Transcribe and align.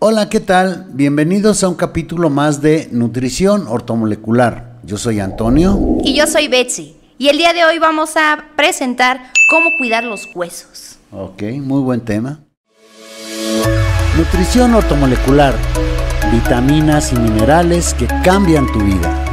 Hola, 0.00 0.28
¿qué 0.28 0.38
tal? 0.38 0.86
Bienvenidos 0.90 1.64
a 1.64 1.68
un 1.68 1.74
capítulo 1.74 2.30
más 2.30 2.62
de 2.62 2.88
Nutrición 2.92 3.66
Ortomolecular. 3.66 4.78
Yo 4.84 4.96
soy 4.96 5.18
Antonio. 5.18 5.76
Y 6.04 6.14
yo 6.14 6.28
soy 6.28 6.46
Betsy. 6.46 6.94
Y 7.18 7.30
el 7.30 7.36
día 7.36 7.52
de 7.52 7.64
hoy 7.64 7.80
vamos 7.80 8.16
a 8.16 8.44
presentar 8.54 9.32
cómo 9.50 9.70
cuidar 9.76 10.04
los 10.04 10.28
huesos. 10.36 11.00
Ok, 11.10 11.42
muy 11.60 11.80
buen 11.80 12.02
tema. 12.02 12.38
Nutrición 14.16 14.72
ortomolecular. 14.76 15.56
Vitaminas 16.30 17.12
y 17.12 17.16
minerales 17.16 17.92
que 17.94 18.06
cambian 18.22 18.70
tu 18.70 18.78
vida. 18.78 19.24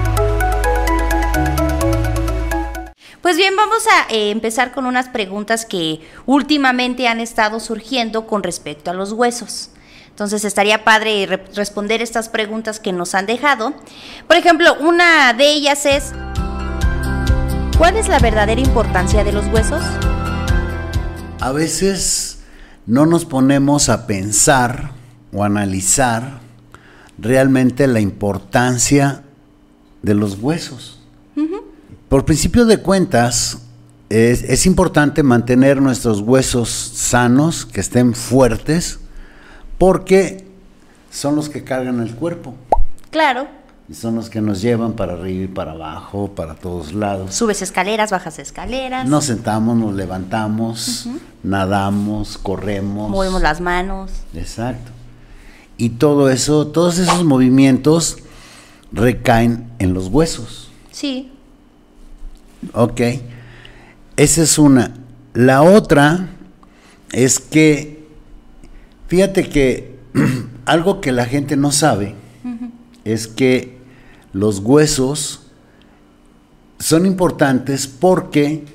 Pues 3.22 3.38
bien, 3.38 3.56
vamos 3.56 3.86
a 3.86 4.12
eh, 4.12 4.32
empezar 4.32 4.72
con 4.72 4.88
unas 4.88 5.10
preguntas 5.10 5.64
que 5.64 6.02
últimamente 6.26 7.08
han 7.08 7.20
estado 7.20 7.60
surgiendo 7.60 8.26
con 8.26 8.42
respecto 8.42 8.90
a 8.90 8.96
los 8.96 9.12
huesos. 9.12 9.70
Entonces 10.16 10.46
estaría 10.46 10.86
padre 10.86 11.28
responder 11.56 12.02
estas 12.02 12.30
preguntas 12.30 12.80
que 12.80 12.94
nos 12.94 13.14
han 13.16 13.26
dejado. 13.26 13.74
Por 14.28 14.38
ejemplo, 14.38 14.74
una 14.80 15.34
de 15.34 15.52
ellas 15.52 15.86
es, 15.86 16.14
¿cuál 17.78 17.98
es 17.98 18.08
la 18.08 18.20
verdadera 18.20 18.62
importancia 18.62 19.26
de 19.26 19.34
los 19.34 19.46
huesos? 19.48 19.84
A 21.42 21.52
veces 21.52 22.40
no 22.86 23.06
nos 23.06 23.26
ponemos 23.26 23.90
a 23.90 24.08
pensar 24.08 24.92
o 25.34 25.44
analizar 25.44 26.40
realmente 27.18 27.86
la 27.86 28.00
importancia 28.00 29.22
de 30.02 30.14
los 30.14 30.40
huesos. 30.40 31.02
Por 32.08 32.24
principio 32.24 32.66
de 32.66 32.78
cuentas, 32.78 33.58
es, 34.08 34.44
es 34.44 34.66
importante 34.66 35.24
mantener 35.24 35.82
nuestros 35.82 36.22
huesos 36.22 36.70
sanos, 36.70 37.66
que 37.66 37.82
estén 37.82 38.14
fuertes, 38.14 39.00
porque 39.78 40.46
son 41.12 41.36
los 41.36 41.50
que 41.50 41.64
cargan 41.64 42.02
el 42.02 42.16
cuerpo. 42.16 42.56
Claro. 43.10 43.48
Y 43.88 43.94
son 43.94 44.16
los 44.16 44.30
que 44.30 44.42
nos 44.42 44.62
llevan 44.62 44.94
para 44.94 45.14
arriba 45.14 45.44
y 45.44 45.48
para 45.48 45.74
abajo, 45.74 46.32
para 46.36 46.56
todos 46.56 46.94
lados. 46.94 47.36
Subes 47.36 47.62
escaleras, 47.62 48.10
bajas 48.10 48.40
escaleras. 48.40 49.08
Nos 49.08 49.26
sentamos, 49.26 49.78
nos 49.78 49.94
levantamos, 49.94 51.08
nadamos, 51.44 52.38
corremos. 52.40 53.12
Movemos 53.12 53.42
las 53.42 53.62
manos. 53.62 54.12
Exacto. 54.34 54.92
Y 55.78 55.90
todo 55.90 56.30
eso, 56.30 56.68
todos 56.68 56.98
esos 56.98 57.24
movimientos 57.24 58.18
recaen 58.92 59.70
en 59.78 59.94
los 59.94 60.08
huesos. 60.08 60.72
Sí. 60.92 61.32
Ok. 62.74 63.02
Esa 64.18 64.42
es 64.42 64.58
una. 64.58 64.94
La 65.34 65.62
otra 65.62 66.30
es 67.12 67.40
que 67.40 67.95
Fíjate 69.16 69.48
que 69.48 69.96
algo 70.66 71.00
que 71.00 71.14
la 71.14 71.24
gente 71.24 71.56
no 71.56 71.72
sabe 71.72 72.16
es 73.06 73.30
que 73.30 73.78
los 74.34 74.60
huesos 74.60 75.44
son 76.80 77.06
importantes 77.06 77.88
porque 77.88 78.66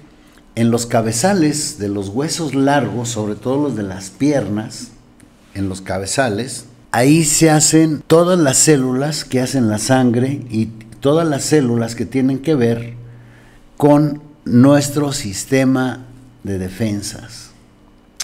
en 0.55 0.71
los 0.71 0.87
cabezales 0.87 1.79
de 1.79 1.91
los 1.91 2.09
huesos 2.09 2.55
largos, 2.55 3.11
sobre 3.11 3.35
todo 3.35 3.63
los 3.65 3.77
de 3.77 3.83
las 3.83 4.09
piernas, 4.09 4.93
en 5.53 5.69
los 5.69 5.83
cabezales, 5.83 6.65
ahí 6.91 7.25
se 7.25 7.51
hacen 7.51 8.03
todas 8.07 8.39
las 8.39 8.57
células 8.57 9.27
que 9.27 9.43
hacen 9.43 9.69
la 9.69 9.77
sangre 9.77 10.41
y 10.49 10.71
todas 11.01 11.29
las 11.29 11.45
células 11.45 11.95
que 11.95 12.07
tienen 12.07 12.39
que 12.39 12.55
ver 12.55 12.95
con 13.77 14.23
nuestro 14.47 15.13
sistema 15.13 16.07
de 16.45 16.57
defensas. 16.57 17.51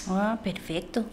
Ah, 0.09 0.39
perfecto. 0.43 1.05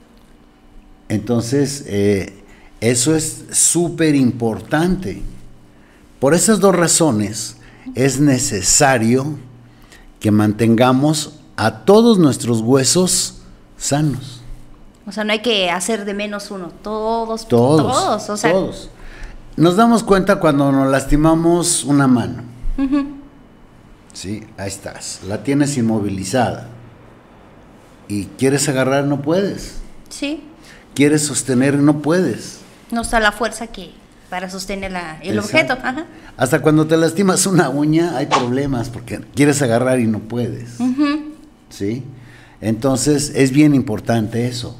Entonces, 1.08 1.84
eh, 1.86 2.44
eso 2.80 3.14
es 3.14 3.44
súper 3.52 4.14
importante. 4.14 5.22
Por 6.20 6.34
esas 6.34 6.60
dos 6.60 6.74
razones 6.74 7.56
es 7.94 8.20
necesario 8.20 9.38
que 10.20 10.30
mantengamos 10.30 11.40
a 11.56 11.84
todos 11.84 12.18
nuestros 12.18 12.60
huesos 12.60 13.42
sanos. 13.76 14.42
O 15.06 15.12
sea, 15.12 15.24
no 15.24 15.32
hay 15.32 15.40
que 15.40 15.70
hacer 15.70 16.06
de 16.06 16.14
menos 16.14 16.50
uno, 16.50 16.72
todos, 16.82 17.46
todos, 17.46 18.26
todos. 18.26 18.40
todos. 18.40 18.90
Nos 19.56 19.76
damos 19.76 20.02
cuenta 20.02 20.40
cuando 20.40 20.72
nos 20.72 20.90
lastimamos 20.90 21.84
una 21.84 22.06
mano. 22.06 22.42
Sí, 24.14 24.42
ahí 24.56 24.68
estás. 24.68 25.20
La 25.28 25.42
tienes 25.42 25.76
inmovilizada. 25.76 26.68
Y 28.08 28.26
quieres 28.26 28.68
agarrar, 28.68 29.04
no 29.04 29.20
puedes. 29.20 29.76
Sí 30.08 30.42
quieres 30.94 31.26
sostener, 31.26 31.74
no 31.78 31.98
puedes. 31.98 32.60
No 32.90 33.02
está 33.02 33.20
la 33.20 33.32
fuerza 33.32 33.66
que 33.66 33.90
para 34.30 34.48
sostener 34.50 34.92
el 35.22 35.38
objeto. 35.38 35.76
Hasta 36.36 36.62
cuando 36.62 36.86
te 36.86 36.96
lastimas 36.96 37.46
una 37.46 37.68
uña 37.68 38.16
hay 38.16 38.26
problemas 38.26 38.88
porque 38.88 39.20
quieres 39.34 39.60
agarrar 39.62 40.00
y 40.00 40.06
no 40.06 40.20
puedes. 40.20 40.78
¿Sí? 41.68 42.02
Entonces 42.60 43.32
es 43.34 43.50
bien 43.50 43.74
importante 43.74 44.48
eso, 44.48 44.76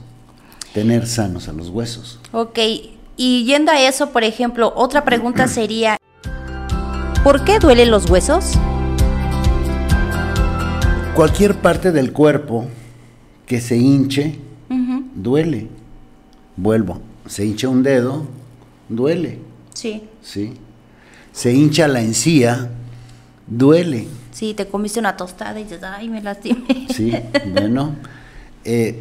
tener 0.73 1.07
sanos 1.07 1.49
a 1.49 1.53
los 1.53 1.69
huesos. 1.69 2.19
Ok, 2.33 2.59
y 3.17 3.45
yendo 3.45 3.71
a 3.71 3.81
eso, 3.81 4.11
por 4.11 4.25
ejemplo, 4.25 4.73
otra 4.75 5.05
pregunta 5.05 5.47
sería, 5.49 5.99
¿por 7.23 7.45
qué 7.45 7.59
duelen 7.59 7.91
los 7.91 8.09
huesos? 8.09 8.53
Cualquier 11.15 11.57
parte 11.57 11.93
del 11.93 12.13
cuerpo 12.13 12.67
que 13.47 13.61
se 13.61 13.77
hinche, 13.77 14.39
duele 15.15 15.69
vuelvo, 16.57 17.01
se 17.27 17.45
hincha 17.47 17.69
un 17.69 17.83
dedo, 17.83 18.27
duele. 18.89 19.39
Sí. 19.75 20.03
Sí. 20.23 20.55
Se 21.33 21.53
hincha 21.53 21.89
la 21.89 22.01
encía, 22.01 22.71
duele. 23.47 24.07
Sí, 24.33 24.55
te 24.55 24.67
comiste 24.67 24.99
una 25.01 25.17
tostada 25.17 25.59
y 25.61 25.65
dices, 25.65 25.83
ay, 25.83 26.09
me 26.09 26.23
lastimé. 26.23 26.87
Sí, 26.95 27.13
bueno. 27.53 27.97
Eh, 28.65 29.01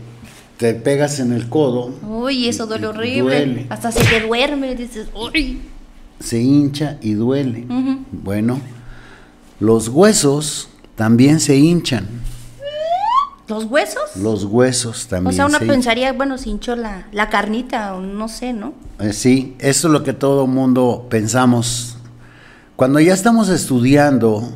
te 0.58 0.74
pegas 0.74 1.20
en 1.20 1.34
el 1.34 1.50
codo. 1.50 1.94
Uy, 2.08 2.48
eso 2.48 2.68
duele 2.68 2.88
horrible. 2.88 3.22
Duele. 3.22 3.66
Hasta 3.70 3.92
se 3.92 4.04
te 4.04 4.26
duerme, 4.26 4.76
dices, 4.76 5.08
uy. 5.16 5.62
Se 6.20 6.40
hincha 6.40 6.98
y 7.02 7.14
duele. 7.14 7.66
Bueno, 8.12 8.62
los 9.60 9.90
huesos 9.90 10.70
también 10.96 11.40
se 11.40 11.58
hinchan. 11.58 12.08
¿Los 13.48 13.66
huesos? 13.66 14.16
Los 14.16 14.46
huesos 14.46 15.08
también. 15.08 15.34
O 15.34 15.36
sea, 15.36 15.46
uno 15.48 15.60
pensaría, 15.60 16.14
bueno, 16.14 16.38
se 16.38 16.50
hinchó 16.50 16.76
la, 16.76 17.08
la 17.12 17.30
carnita, 17.30 17.94
o 17.96 18.00
no 18.00 18.30
sé, 18.30 18.54
¿no? 18.54 18.74
Eh, 19.00 19.12
sí, 19.12 19.56
eso 19.60 19.88
es 19.88 19.92
lo 19.92 20.04
que 20.04 20.14
todo 20.14 20.48
mundo 20.48 21.08
pensamos. 21.10 21.98
Cuando 22.78 23.00
ya 23.00 23.14
estamos 23.14 23.50
estudiando 23.50 24.50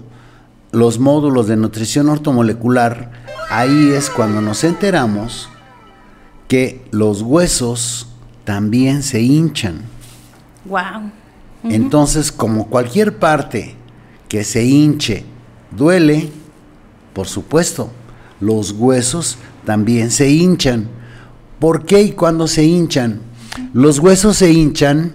los 0.71 0.99
módulos 0.99 1.47
de 1.47 1.57
nutrición 1.57 2.07
ortomolecular, 2.07 3.11
ahí 3.49 3.91
es 3.91 4.09
cuando 4.09 4.41
nos 4.41 4.63
enteramos 4.63 5.49
que 6.47 6.85
los 6.91 7.21
huesos 7.21 8.07
también 8.45 9.03
se 9.03 9.21
hinchan. 9.21 9.81
Wow. 10.65 11.11
Entonces, 11.63 12.31
como 12.31 12.67
cualquier 12.67 13.17
parte 13.17 13.75
que 14.29 14.43
se 14.43 14.63
hinche 14.63 15.25
duele, 15.71 16.29
por 17.13 17.27
supuesto, 17.27 17.89
los 18.39 18.71
huesos 18.71 19.37
también 19.65 20.11
se 20.11 20.29
hinchan. 20.29 20.87
¿Por 21.59 21.85
qué 21.85 22.01
y 22.01 22.11
cuándo 22.11 22.47
se 22.47 22.63
hinchan? 22.63 23.21
Los 23.73 23.99
huesos 23.99 24.37
se 24.37 24.51
hinchan 24.51 25.13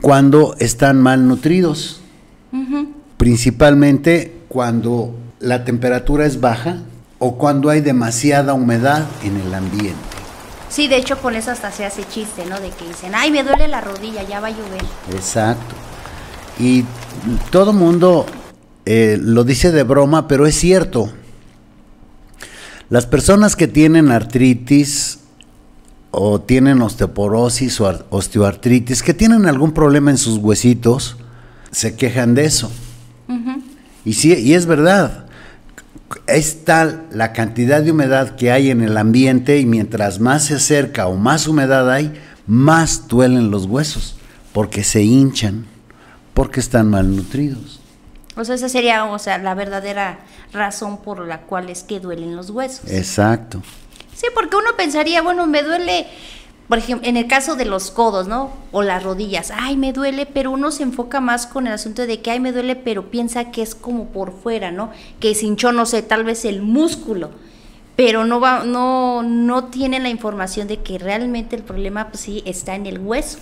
cuando 0.00 0.56
están 0.58 1.00
mal 1.00 1.26
nutridos, 1.26 2.00
principalmente 3.16 4.36
cuando 4.48 5.14
la 5.40 5.64
temperatura 5.64 6.26
es 6.26 6.40
baja 6.40 6.78
o 7.18 7.38
cuando 7.38 7.70
hay 7.70 7.80
demasiada 7.80 8.54
humedad 8.54 9.06
en 9.22 9.40
el 9.40 9.54
ambiente. 9.54 9.94
Sí, 10.68 10.88
de 10.88 10.96
hecho 10.96 11.18
con 11.18 11.34
eso 11.36 11.52
hasta 11.52 11.70
se 11.70 11.84
hace 11.84 12.04
chiste, 12.04 12.44
¿no? 12.46 12.58
De 12.60 12.70
que 12.70 12.86
dicen, 12.86 13.12
ay, 13.14 13.30
me 13.30 13.44
duele 13.44 13.68
la 13.68 13.80
rodilla, 13.80 14.22
ya 14.24 14.40
va 14.40 14.48
a 14.48 14.50
llover. 14.50 14.82
Exacto. 15.12 15.74
Y 16.58 16.84
todo 17.50 17.72
mundo 17.72 18.26
eh, 18.84 19.16
lo 19.20 19.44
dice 19.44 19.70
de 19.70 19.84
broma, 19.84 20.26
pero 20.28 20.46
es 20.46 20.56
cierto. 20.56 21.10
Las 22.88 23.06
personas 23.06 23.56
que 23.56 23.66
tienen 23.66 24.12
artritis 24.12 25.18
o 26.12 26.40
tienen 26.40 26.80
osteoporosis 26.82 27.80
o 27.80 28.06
osteoartritis, 28.10 29.02
que 29.02 29.12
tienen 29.12 29.46
algún 29.46 29.72
problema 29.72 30.10
en 30.10 30.18
sus 30.18 30.38
huesitos, 30.38 31.16
se 31.72 31.96
quejan 31.96 32.34
de 32.34 32.44
eso. 32.44 32.70
y, 34.04 34.12
sí, 34.14 34.34
y 34.34 34.54
es 34.54 34.66
verdad, 34.66 35.26
es 36.28 36.64
tal 36.64 37.06
la 37.10 37.32
cantidad 37.32 37.82
de 37.82 37.90
humedad 37.90 38.36
que 38.36 38.52
hay 38.52 38.70
en 38.70 38.80
el 38.80 38.96
ambiente 38.96 39.58
y 39.58 39.66
mientras 39.66 40.20
más 40.20 40.44
se 40.44 40.54
acerca 40.54 41.08
o 41.08 41.16
más 41.16 41.48
humedad 41.48 41.90
hay, 41.90 42.12
más 42.46 43.08
duelen 43.08 43.50
los 43.50 43.66
huesos, 43.66 44.16
porque 44.52 44.84
se 44.84 45.02
hinchan, 45.02 45.66
porque 46.34 46.60
están 46.60 46.88
malnutridos. 46.90 47.80
O 48.36 48.44
sea, 48.44 48.54
esa 48.54 48.68
sería, 48.68 49.04
o 49.06 49.18
sea, 49.18 49.38
la 49.38 49.54
verdadera 49.54 50.18
razón 50.52 50.98
por 50.98 51.26
la 51.26 51.42
cual 51.42 51.70
es 51.70 51.82
que 51.82 52.00
duelen 52.00 52.36
los 52.36 52.50
huesos. 52.50 52.90
Exacto. 52.90 53.62
Sí, 54.14 54.26
porque 54.34 54.56
uno 54.56 54.70
pensaría, 54.76 55.22
bueno, 55.22 55.46
me 55.46 55.62
duele 55.62 56.06
por 56.68 56.78
ejemplo, 56.78 57.08
en 57.08 57.16
el 57.16 57.28
caso 57.28 57.54
de 57.54 57.64
los 57.64 57.90
codos, 57.90 58.26
¿no? 58.26 58.50
O 58.72 58.82
las 58.82 59.04
rodillas, 59.04 59.52
ay, 59.54 59.76
me 59.76 59.92
duele, 59.92 60.26
pero 60.26 60.50
uno 60.50 60.72
se 60.72 60.82
enfoca 60.82 61.20
más 61.20 61.46
con 61.46 61.66
el 61.66 61.72
asunto 61.72 62.06
de 62.06 62.20
que, 62.20 62.32
ay, 62.32 62.40
me 62.40 62.50
duele, 62.50 62.74
pero 62.74 63.10
piensa 63.10 63.52
que 63.52 63.62
es 63.62 63.74
como 63.74 64.06
por 64.06 64.32
fuera, 64.32 64.72
¿no? 64.72 64.90
Que 65.20 65.34
se 65.34 65.46
hinchó, 65.46 65.70
no 65.70 65.86
sé, 65.86 66.02
tal 66.02 66.24
vez 66.24 66.44
el 66.44 66.62
músculo, 66.62 67.30
pero 67.94 68.24
no 68.24 68.40
va, 68.40 68.64
no, 68.64 69.22
no 69.22 69.64
tiene 69.66 70.00
la 70.00 70.08
información 70.08 70.66
de 70.66 70.78
que 70.82 70.98
realmente 70.98 71.54
el 71.54 71.62
problema, 71.62 72.08
pues 72.08 72.22
sí, 72.22 72.42
está 72.44 72.74
en 72.74 72.86
el 72.86 72.98
hueso, 72.98 73.38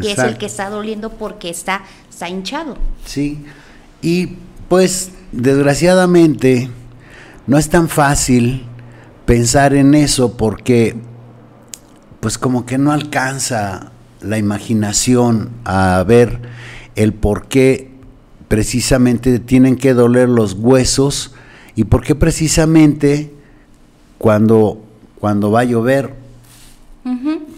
que 0.00 0.12
es 0.12 0.18
el 0.18 0.38
que 0.38 0.46
está 0.46 0.70
doliendo 0.70 1.10
porque 1.10 1.50
está, 1.50 1.82
está 2.08 2.28
hinchado. 2.28 2.76
Sí, 3.04 3.44
y 4.02 4.36
pues, 4.68 5.10
desgraciadamente, 5.32 6.70
no 7.46 7.58
es 7.58 7.68
tan 7.68 7.88
fácil 7.88 8.64
pensar 9.26 9.74
en 9.74 9.94
eso 9.94 10.36
porque 10.36 10.96
pues 12.20 12.36
como 12.36 12.66
que 12.66 12.78
no 12.78 12.92
alcanza 12.92 13.92
la 14.20 14.38
imaginación 14.38 15.50
a 15.64 16.04
ver 16.06 16.40
el 16.94 17.14
por 17.14 17.48
qué 17.48 17.90
precisamente 18.48 19.38
tienen 19.38 19.76
que 19.76 19.94
doler 19.94 20.28
los 20.28 20.52
huesos 20.52 21.34
y 21.76 21.84
por 21.84 22.02
qué 22.02 22.14
precisamente 22.14 23.32
cuando, 24.18 24.84
cuando 25.18 25.50
va 25.50 25.60
a 25.60 25.64
llover. 25.64 26.14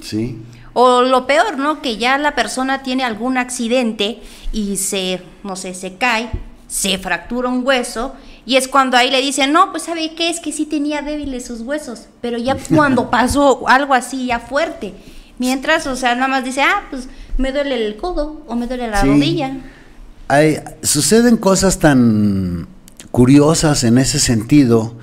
¿Sí? 0.00 0.38
O 0.74 1.02
lo 1.02 1.26
peor, 1.26 1.58
¿no? 1.58 1.82
Que 1.82 1.96
ya 1.96 2.18
la 2.18 2.34
persona 2.34 2.82
tiene 2.82 3.04
algún 3.04 3.36
accidente 3.36 4.20
y 4.52 4.76
se, 4.76 5.22
no 5.44 5.56
sé, 5.56 5.74
se 5.74 5.96
cae, 5.96 6.30
se 6.66 6.98
fractura 6.98 7.48
un 7.48 7.66
hueso 7.66 8.14
y 8.44 8.56
es 8.56 8.66
cuando 8.66 8.96
ahí 8.96 9.10
le 9.10 9.20
dicen, 9.20 9.52
no, 9.52 9.70
pues 9.70 9.84
sabe 9.84 10.14
qué 10.14 10.28
es 10.28 10.40
que 10.40 10.52
sí 10.52 10.66
tenía 10.66 11.02
débiles 11.02 11.44
sus 11.44 11.60
huesos, 11.60 12.06
pero 12.20 12.38
ya 12.38 12.56
cuando 12.74 13.10
pasó 13.10 13.68
algo 13.68 13.94
así 13.94 14.26
ya 14.26 14.40
fuerte, 14.40 14.94
mientras, 15.38 15.86
o 15.86 15.96
sea, 15.96 16.14
nada 16.14 16.28
más 16.28 16.44
dice, 16.44 16.62
ah, 16.62 16.82
pues 16.90 17.08
me 17.38 17.52
duele 17.52 17.86
el 17.86 17.96
codo 17.96 18.42
o 18.46 18.54
me 18.56 18.66
duele 18.66 18.88
la 18.88 19.02
rodilla. 19.02 19.52
Hay, 20.28 20.58
suceden 20.82 21.36
cosas 21.36 21.78
tan 21.78 22.66
curiosas 23.10 23.84
en 23.84 23.98
ese 23.98 24.18
sentido 24.18 24.94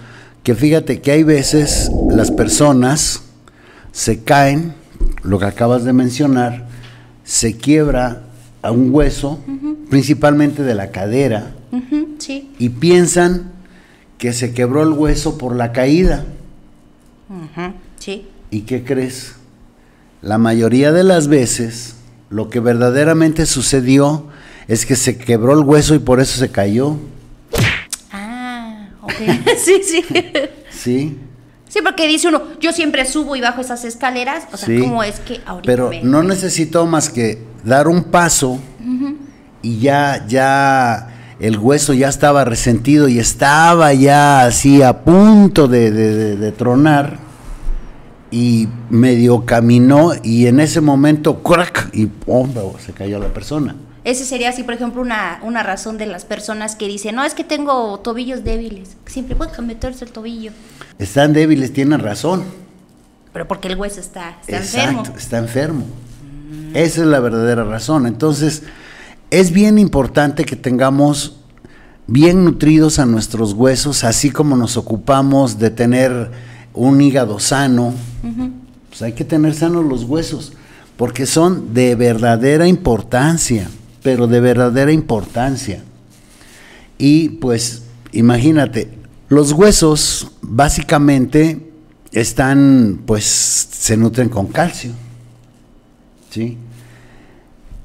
que 0.44 0.56
fíjate 0.56 1.02
que 1.02 1.12
hay 1.12 1.24
veces 1.24 1.92
las 2.10 2.32
personas 2.32 3.22
se 3.92 4.24
caen, 4.24 4.74
lo 5.24 5.40
que 5.40 5.46
acabas 5.46 5.84
de 5.84 5.94
mencionar, 5.94 6.68
se 7.24 7.58
quiebra 7.58 8.24
a 8.62 8.72
un 8.72 8.94
hueso, 8.94 9.40
principalmente 9.90 10.64
de 10.64 10.76
la 10.76 10.92
cadera, 10.92 11.56
y 12.58 12.70
piensan 12.70 13.52
que 14.18 14.34
se 14.34 14.54
quebró 14.54 14.84
el 14.84 14.90
hueso 14.90 15.38
por 15.38 15.56
la 15.56 15.72
caída. 15.72 16.26
sí. 18.00 18.28
¿Y 18.52 18.62
qué 18.62 18.84
crees? 18.84 19.36
La 20.22 20.38
mayoría 20.38 20.92
de 20.92 21.04
las 21.04 21.28
veces 21.28 21.96
lo 22.30 22.50
que 22.50 22.60
verdaderamente 22.60 23.46
sucedió 23.46 24.28
es 24.68 24.86
que 24.86 24.96
se 24.96 25.18
quebró 25.18 25.54
el 25.54 25.66
hueso 25.66 25.96
y 25.96 26.00
por 26.00 26.20
eso 26.20 26.40
se 26.40 26.50
cayó. 26.50 26.98
Ah, 28.12 28.90
ok. 29.02 29.14
sí, 29.58 29.82
sí. 29.84 30.06
sí. 30.72 31.18
Sí, 31.70 31.80
porque 31.84 32.08
dice 32.08 32.28
uno, 32.28 32.42
yo 32.60 32.74
siempre 32.74 33.06
subo 33.06 33.36
y 33.36 33.42
bajo 33.42 33.62
esas 33.62 33.86
escaleras, 33.86 34.46
o 34.52 34.58
sea, 34.58 34.68
¿cómo 34.80 35.04
es 35.04 35.20
que 35.20 35.40
ahorita 35.46 35.72
Pero 35.72 35.92
no 36.04 36.24
necesito 36.24 36.86
más 36.88 37.10
que 37.10 37.44
dar 37.64 37.88
un 37.88 38.06
paso 38.06 38.60
y 39.62 39.80
ya, 39.80 40.26
ya 40.28 41.36
el 41.40 41.58
hueso 41.60 41.94
ya 41.94 42.10
estaba 42.10 42.44
resentido 42.44 43.08
y 43.08 43.20
estaba 43.20 43.94
ya 43.94 44.46
así 44.46 44.82
a 44.82 45.04
punto 45.04 45.68
de, 45.68 46.54
tronar 46.58 47.20
y 48.32 48.68
medio 48.90 49.46
caminó 49.46 50.12
y 50.24 50.48
en 50.48 50.60
ese 50.60 50.82
momento 50.82 51.44
crack 51.44 51.90
y 51.94 52.10
se 52.84 52.94
cayó 52.94 53.20
la 53.20 53.28
persona. 53.28 53.76
Ese 54.04 54.26
sería 54.26 54.50
así, 54.50 54.64
por 54.64 54.74
ejemplo, 54.74 55.02
una, 55.02 55.40
una 55.44 55.64
razón 55.64 55.98
de 55.98 56.06
las 56.06 56.26
personas 56.26 56.76
que 56.76 56.88
dicen, 56.88 57.16
no, 57.16 57.24
es 57.24 57.34
que 57.34 57.44
tengo 57.44 58.00
tobillos 58.00 58.44
débiles, 58.44 58.96
siempre 59.06 59.36
puede 59.36 59.60
meterse 59.62 60.06
el 60.06 60.12
tobillo. 60.12 60.52
Están 60.98 61.34
débiles, 61.34 61.74
tienen 61.74 62.00
razón. 62.00 62.44
Pero 63.34 63.48
porque 63.48 63.68
el 63.68 63.78
hueso 63.78 64.00
está, 64.00 64.38
está 64.48 64.58
enfermo. 64.58 65.04
Está 65.18 65.38
enfermo. 65.38 65.86
Esa 66.74 67.02
es 67.02 67.08
la 67.08 67.20
verdadera 67.20 67.64
razón. 67.64 68.08
Entonces, 68.08 68.64
es 69.30 69.52
bien 69.52 69.78
importante 69.78 70.46
que 70.46 70.56
tengamos 70.56 71.38
bien 72.08 72.44
nutridos 72.44 72.98
a 72.98 73.06
nuestros 73.06 73.54
huesos, 73.54 74.04
así 74.04 74.32
como 74.32 74.56
nos 74.56 74.78
ocupamos 74.78 75.60
de 75.60 75.70
tener 75.70 76.32
un 76.74 77.02
hígado 77.02 77.40
sano, 77.40 77.94
pues 78.90 79.02
hay 79.02 79.14
que 79.14 79.24
tener 79.24 79.54
sanos 79.54 79.86
los 79.86 80.06
huesos, 80.06 80.54
porque 80.98 81.26
son 81.26 81.74
de 81.74 81.96
verdadera 81.96 82.68
importancia, 82.68 83.70
pero 84.04 84.28
de 84.28 84.40
verdadera 84.40 84.92
importancia. 84.92 85.84
Y 86.98 87.30
pues 87.30 87.84
imagínate, 88.12 88.90
los 89.30 89.52
huesos 89.52 90.32
básicamente 90.42 91.72
están, 92.12 93.02
pues 93.06 93.24
se 93.26 93.96
nutren 93.98 94.30
con 94.30 94.48
calcio, 94.48 94.92
¿sí? 96.30 96.58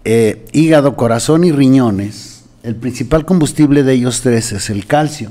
Eh, 0.04 0.44
hígado, 0.52 0.96
corazón 0.96 1.44
y 1.44 1.52
riñones, 1.52 2.44
el 2.62 2.76
principal 2.76 3.24
combustible 3.24 3.82
de 3.82 3.92
ellos 3.92 4.22
tres 4.22 4.52
es 4.52 4.70
el 4.70 4.86
calcio. 4.86 5.30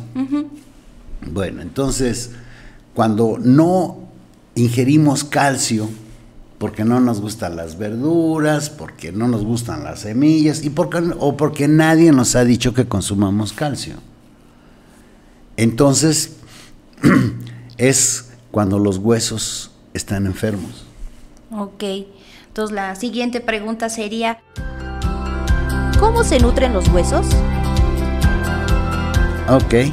Bueno, 1.32 1.62
entonces, 1.62 2.32
cuando 2.94 3.40
no 3.40 4.00
ingerimos 4.56 5.24
calcio, 5.24 5.90
porque 6.64 6.86
no 6.86 7.02
nos 7.02 7.20
gustan 7.20 7.58
las 7.58 7.78
verduras, 7.78 8.70
porque 8.70 9.12
no 9.12 9.28
nos 9.28 9.44
gustan 9.44 9.84
las 9.84 10.00
semillas, 10.00 10.64
y 10.64 10.70
porque, 10.70 11.04
o 11.20 11.36
porque 11.36 11.68
nadie 11.68 12.14
nos 12.14 12.38
ha 12.38 12.46
dicho 12.46 12.74
que 12.74 12.88
consumamos 12.88 13.52
calcio. 13.52 13.96
Entonces, 15.58 16.38
es 17.78 18.30
cuando 18.50 18.80
los 18.80 18.98
huesos 19.00 19.72
están 19.94 20.26
enfermos. 20.26 20.86
Ok. 21.52 21.84
Entonces 22.48 22.74
la 22.74 22.96
siguiente 22.96 23.42
pregunta 23.42 23.90
sería, 23.90 24.40
¿cómo 26.00 26.24
se 26.24 26.40
nutren 26.40 26.72
los 26.72 26.88
huesos? 26.88 27.26
Ok. 29.50 29.92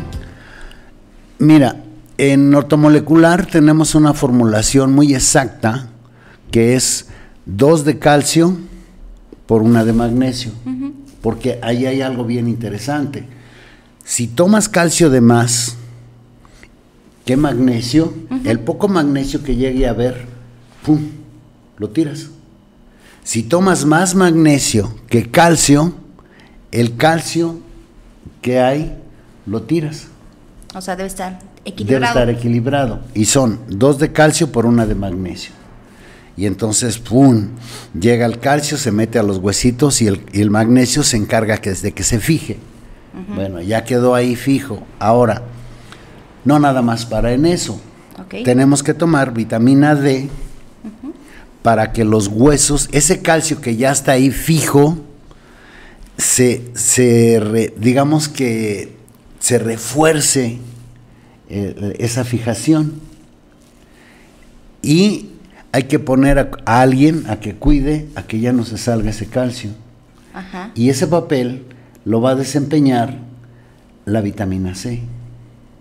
Mira, 1.40 1.82
en 2.16 2.54
ortomolecular 2.54 3.46
tenemos 3.46 3.96
una 3.96 4.14
formulación 4.14 4.92
muy 4.92 5.16
exacta 5.16 5.88
que 6.50 6.74
es 6.74 7.08
2 7.46 7.84
de 7.84 7.98
calcio 7.98 8.56
por 9.46 9.62
una 9.62 9.84
de 9.84 9.92
magnesio, 9.92 10.52
porque 11.20 11.58
ahí 11.62 11.86
hay 11.86 12.02
algo 12.02 12.24
bien 12.24 12.48
interesante. 12.48 13.24
Si 14.04 14.26
tomas 14.26 14.68
calcio 14.68 15.10
de 15.10 15.20
más 15.20 15.76
que 17.24 17.36
magnesio, 17.36 18.14
el 18.44 18.60
poco 18.60 18.88
magnesio 18.88 19.42
que 19.42 19.56
llegue 19.56 19.86
a 19.86 19.92
ver, 19.92 20.26
¡pum!, 20.84 21.00
lo 21.78 21.90
tiras. 21.90 22.28
Si 23.24 23.42
tomas 23.42 23.84
más 23.84 24.14
magnesio 24.14 24.94
que 25.08 25.30
calcio, 25.30 25.94
el 26.72 26.96
calcio 26.96 27.60
que 28.42 28.60
hay 28.60 28.96
lo 29.46 29.62
tiras. 29.62 30.08
O 30.74 30.80
sea, 30.80 30.96
debe 30.96 31.08
estar 31.08 31.38
equilibrado. 31.64 32.00
Debe 32.00 32.06
estar 32.06 32.30
equilibrado. 32.30 33.00
Y 33.14 33.24
son 33.24 33.60
dos 33.68 33.98
de 33.98 34.12
calcio 34.12 34.52
por 34.52 34.66
una 34.66 34.86
de 34.86 34.94
magnesio. 34.94 35.59
Y 36.40 36.46
entonces, 36.46 36.96
¡pum! 36.96 37.48
Llega 37.92 38.24
el 38.24 38.38
calcio, 38.38 38.78
se 38.78 38.90
mete 38.90 39.18
a 39.18 39.22
los 39.22 39.36
huesitos 39.36 40.00
y 40.00 40.06
el, 40.06 40.50
magnesio 40.50 41.02
se 41.02 41.18
encarga 41.18 41.58
que 41.58 41.68
desde 41.68 41.92
que 41.92 42.02
se 42.02 42.18
fije. 42.18 42.56
Bueno, 43.34 43.60
ya 43.60 43.84
quedó 43.84 44.14
ahí 44.14 44.36
fijo. 44.36 44.82
Ahora, 44.98 45.42
no 46.46 46.58
nada 46.58 46.80
más 46.80 47.04
para 47.04 47.34
en 47.34 47.44
eso. 47.44 47.78
Tenemos 48.42 48.82
que 48.82 48.94
tomar 48.94 49.34
vitamina 49.34 49.94
D 49.94 50.30
para 51.60 51.92
que 51.92 52.06
los 52.06 52.28
huesos, 52.28 52.88
ese 52.90 53.20
calcio 53.20 53.60
que 53.60 53.76
ya 53.76 53.92
está 53.92 54.12
ahí 54.12 54.30
fijo, 54.30 54.96
se, 56.16 56.62
digamos 57.76 58.30
que 58.30 58.96
se 59.40 59.58
refuerce 59.58 60.56
eh, 61.50 61.96
esa 61.98 62.24
fijación. 62.24 62.94
Y 64.82 65.29
hay 65.72 65.84
que 65.84 65.98
poner 65.98 66.38
a, 66.38 66.50
alguien 66.64 67.24
a 67.28 67.40
que 67.40 67.54
cuide 67.54 68.08
a 68.14 68.22
que 68.22 68.40
ya 68.40 68.52
no 68.52 68.64
se 68.64 68.78
salga 68.78 69.10
ese 69.10 69.26
calcio. 69.26 69.70
Y 70.74 70.90
ese 70.90 71.06
papel 71.06 71.64
lo 72.04 72.20
va 72.20 72.30
a 72.30 72.34
desempeñar 72.34 73.18
la 74.04 74.20
vitamina 74.20 74.74
C. 74.74 75.02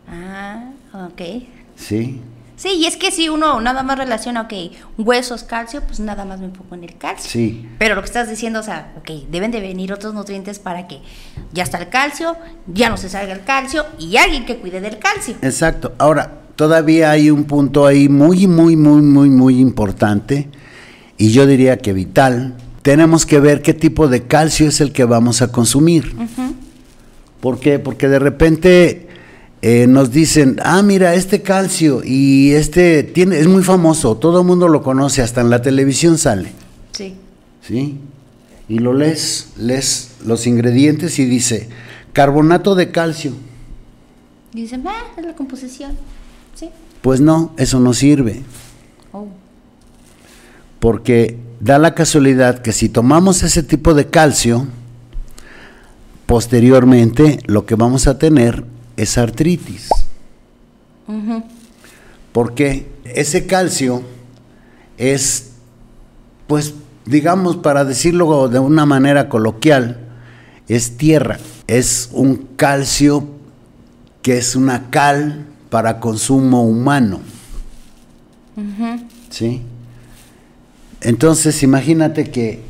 Ah, 0.08 0.72
ok. 0.94 1.22
Sí. 1.76 2.20
Sí, 2.56 2.74
y 2.74 2.88
es 2.88 2.98
que 2.98 3.10
si 3.10 3.30
uno 3.30 3.62
nada 3.62 3.84
más 3.84 3.98
relaciona, 3.98 4.42
ok, 4.42 4.54
huesos, 4.98 5.44
calcio, 5.44 5.82
pues 5.82 6.02
nada 6.02 6.26
más 6.26 6.42
me 6.42 6.50
pongo 6.50 6.76
en 6.76 6.84
el 6.84 6.98
calcio. 6.98 7.30
Sí. 7.30 7.70
Pero 7.78 7.96
lo 7.96 8.02
que 8.02 8.08
estás 8.08 8.30
diciendo, 8.30 8.60
o 8.60 8.64
sea, 8.64 8.92
ok, 8.98 9.12
deben 9.30 9.52
de 9.52 9.62
venir 9.62 9.94
otros 9.94 10.14
nutrientes 10.14 10.60
para 10.60 10.86
que 10.86 11.00
ya 11.54 11.64
está 11.64 11.78
el 11.78 11.88
calcio, 11.88 12.36
ya 12.68 12.90
no 12.90 12.98
se 12.98 13.08
salga 13.08 13.32
el 13.32 13.46
calcio 13.46 13.86
y 13.98 14.18
alguien 14.18 14.46
que 14.46 14.58
cuide 14.58 14.82
del 14.82 15.00
calcio. 15.00 15.36
Exacto. 15.42 15.94
Ahora, 16.00 16.42
todavía 16.60 17.12
hay 17.12 17.30
un 17.32 17.46
punto 17.46 17.86
ahí 17.86 18.10
muy, 18.10 18.46
muy, 18.46 18.76
muy, 18.76 19.02
muy, 19.02 19.30
muy 19.30 19.62
importante 19.62 20.50
y 21.18 21.30
yo 21.30 21.48
diría 21.48 21.78
que 21.78 21.94
vital, 21.94 22.58
tenemos 22.82 23.26
que 23.26 23.40
ver 23.40 23.62
qué 23.62 23.74
tipo 23.74 24.10
de 24.10 24.24
calcio 24.24 24.68
es 24.68 24.82
el 24.82 24.92
que 24.92 25.06
vamos 25.06 25.42
a 25.42 25.54
consumir. 25.54 26.14
¿Por 27.40 27.62
qué? 27.62 27.80
Porque 27.80 28.10
de 28.10 28.20
repente 28.20 29.08
eh, 29.62 29.88
nos 29.88 30.12
dicen, 30.12 30.60
ah, 30.62 30.82
mira, 30.82 31.14
este 31.14 31.42
calcio 31.42 32.02
y 32.04 32.52
este 32.52 33.04
tiene, 33.04 33.40
es 33.40 33.48
muy 33.48 33.64
famoso, 33.64 34.18
todo 34.18 34.42
el 34.42 34.46
mundo 34.46 34.68
lo 34.68 34.84
conoce, 34.84 35.22
hasta 35.22 35.40
en 35.40 35.50
la 35.50 35.62
televisión 35.62 36.18
sale. 36.18 36.52
Sí. 36.92 37.16
¿Sí? 37.66 38.00
Y 38.68 38.80
lo 38.80 38.92
lees, 38.92 39.54
lees 39.56 40.10
los 40.26 40.46
ingredientes 40.46 41.20
y 41.20 41.26
dice, 41.26 41.70
carbonato 42.12 42.76
de 42.76 42.92
calcio. 42.92 43.32
Y 44.54 44.64
dicen, 44.64 44.86
ah, 44.86 45.06
es 45.18 45.26
la 45.26 45.36
composición. 45.38 46.19
Sí. 46.60 46.70
Pues 47.02 47.22
no, 47.22 47.54
eso 47.58 47.80
no 47.80 47.94
sirve. 47.94 48.42
Oh. 49.14 49.28
Porque 50.80 51.38
da 51.60 51.78
la 51.78 51.94
casualidad 51.94 52.60
que 52.60 52.72
si 52.72 52.90
tomamos 52.90 53.44
ese 53.44 53.64
tipo 53.64 53.94
de 53.94 54.08
calcio, 54.08 54.68
posteriormente 56.26 57.40
lo 57.46 57.66
que 57.66 57.76
vamos 57.76 58.08
a 58.08 58.18
tener 58.18 58.66
es 58.98 59.18
artritis. 59.18 59.90
Porque 62.32 62.88
ese 63.04 63.48
calcio 63.48 64.04
es, 64.98 65.54
pues, 66.46 66.76
digamos, 67.06 67.58
para 67.58 67.84
decirlo 67.84 68.48
de 68.48 68.60
una 68.60 68.86
manera 68.86 69.28
coloquial, 69.28 70.00
es 70.68 70.98
tierra. 70.98 71.40
Es 71.66 72.10
un 72.12 72.36
calcio 72.56 73.28
que 74.22 74.38
es 74.38 74.56
una 74.56 74.92
cal 74.92 75.48
para 75.70 76.00
consumo 76.00 76.64
humano. 76.64 77.20
¿Sí? 79.30 79.62
Entonces, 81.02 81.64
imagínate 81.64 82.30
que 82.30 82.62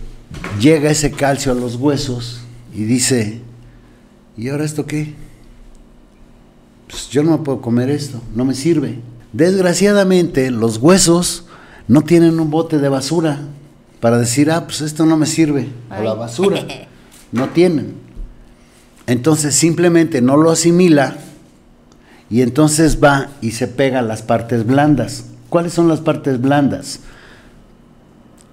llega 0.59 0.91
ese 0.91 1.11
calcio 1.11 1.51
a 1.51 1.55
los 1.55 1.75
huesos 1.75 2.41
y 2.73 2.83
dice, 2.83 3.41
¿y 4.37 4.49
ahora 4.49 4.65
esto 4.65 4.85
qué? 4.85 5.15
Pues 6.87 7.09
yo 7.09 7.23
no 7.23 7.31
me 7.31 7.37
puedo 7.39 7.61
comer 7.61 7.89
esto, 7.89 8.21
no 8.35 8.45
me 8.45 8.53
sirve. 8.53 8.99
Desgraciadamente, 9.33 10.51
los 10.51 10.77
huesos 10.77 11.45
no 11.87 12.03
tienen 12.03 12.39
un 12.39 12.51
bote 12.51 12.77
de 12.77 12.89
basura 12.89 13.39
para 13.99 14.17
decir, 14.17 14.51
ah, 14.51 14.65
pues 14.65 14.81
esto 14.81 15.05
no 15.05 15.17
me 15.17 15.25
sirve, 15.25 15.69
o 15.97 16.03
la 16.03 16.13
basura. 16.13 16.65
No 17.31 17.49
tienen. 17.49 17.93
Entonces 19.05 19.53
simplemente 19.53 20.19
no 20.19 20.35
lo 20.35 20.49
asimila 20.49 21.15
y 22.29 22.41
entonces 22.41 23.03
va 23.03 23.29
y 23.41 23.51
se 23.51 23.67
pega 23.67 24.01
las 24.01 24.21
partes 24.21 24.65
blandas. 24.65 25.25
¿Cuáles 25.49 25.73
son 25.73 25.87
las 25.87 25.99
partes 25.99 26.39
blandas? 26.39 26.99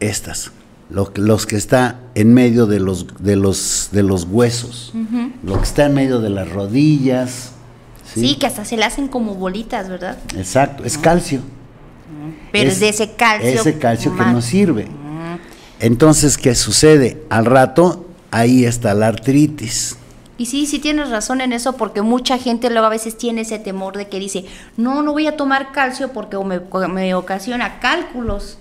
Estas, 0.00 0.50
los 0.88 1.46
que 1.46 1.56
está 1.56 2.00
en 2.14 2.32
medio 2.32 2.66
de 2.66 2.80
los, 2.80 3.06
de 3.18 3.36
los, 3.36 3.90
de 3.92 4.02
los 4.02 4.24
huesos, 4.24 4.92
lo 5.42 5.58
que 5.58 5.64
está 5.64 5.86
en 5.86 5.94
medio 5.94 6.20
de 6.20 6.30
las 6.30 6.50
rodillas. 6.50 7.52
¿sí? 8.14 8.36
que 8.36 8.46
hasta 8.46 8.64
se 8.64 8.76
le 8.76 8.84
hacen 8.84 9.08
como 9.08 9.34
bolitas, 9.34 9.88
¿verdad? 9.88 10.16
Exacto, 10.36 10.84
es 10.84 10.96
calcio. 10.96 11.40
Pero 12.52 12.70
es, 12.70 12.80
de 12.80 12.88
ese 12.88 13.12
calcio. 13.12 13.60
Ese 13.60 13.78
calcio 13.78 14.16
que 14.16 14.24
no 14.24 14.40
sirve. 14.40 14.86
Entonces, 15.80 16.38
¿qué 16.38 16.54
sucede? 16.54 17.22
Al 17.28 17.44
rato, 17.44 18.06
ahí 18.30 18.64
está 18.64 18.94
la 18.94 19.08
artritis. 19.08 19.96
Y 20.38 20.46
sí, 20.46 20.66
sí 20.66 20.78
tienes 20.78 21.08
razón 21.08 21.40
en 21.40 21.52
eso, 21.52 21.74
porque 21.76 22.02
mucha 22.02 22.36
gente 22.38 22.68
luego 22.68 22.86
a 22.86 22.90
veces 22.90 23.16
tiene 23.16 23.42
ese 23.42 23.58
temor 23.58 23.96
de 23.96 24.08
que 24.08 24.18
dice, 24.18 24.44
no, 24.76 25.02
no 25.02 25.12
voy 25.12 25.26
a 25.26 25.36
tomar 25.36 25.72
calcio 25.72 26.12
porque 26.12 26.36
me, 26.38 26.60
me 26.88 27.14
ocasiona 27.14 27.80
cálculos. 27.80 28.58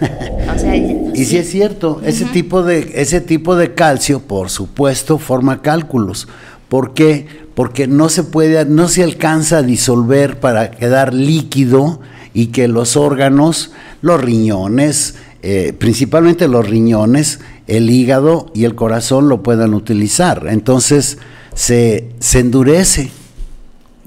y 1.14 1.24
sí. 1.24 1.36
es 1.36 1.50
cierto, 1.50 2.00
ese, 2.04 2.24
tipo 2.26 2.62
de, 2.62 2.92
ese 2.94 3.20
tipo 3.20 3.56
de 3.56 3.74
calcio, 3.74 4.20
por 4.20 4.50
supuesto, 4.50 5.18
forma 5.18 5.62
cálculos. 5.62 6.28
¿Por 6.68 6.94
qué? 6.94 7.26
Porque 7.54 7.86
no 7.86 8.08
se 8.08 8.24
puede, 8.24 8.64
no 8.64 8.88
se 8.88 9.02
alcanza 9.02 9.58
a 9.58 9.62
disolver 9.62 10.40
para 10.40 10.70
quedar 10.70 11.12
líquido 11.14 12.00
y 12.34 12.46
que 12.46 12.66
los 12.66 12.96
órganos, 12.96 13.72
los 14.00 14.20
riñones, 14.20 15.16
eh, 15.42 15.74
principalmente 15.78 16.48
los 16.48 16.68
riñones, 16.68 17.40
el 17.66 17.90
hígado 17.90 18.50
y 18.54 18.64
el 18.64 18.74
corazón 18.74 19.28
lo 19.28 19.42
puedan 19.42 19.74
utilizar. 19.74 20.46
Entonces 20.48 21.18
se, 21.54 22.10
se 22.18 22.40
endurece. 22.40 23.10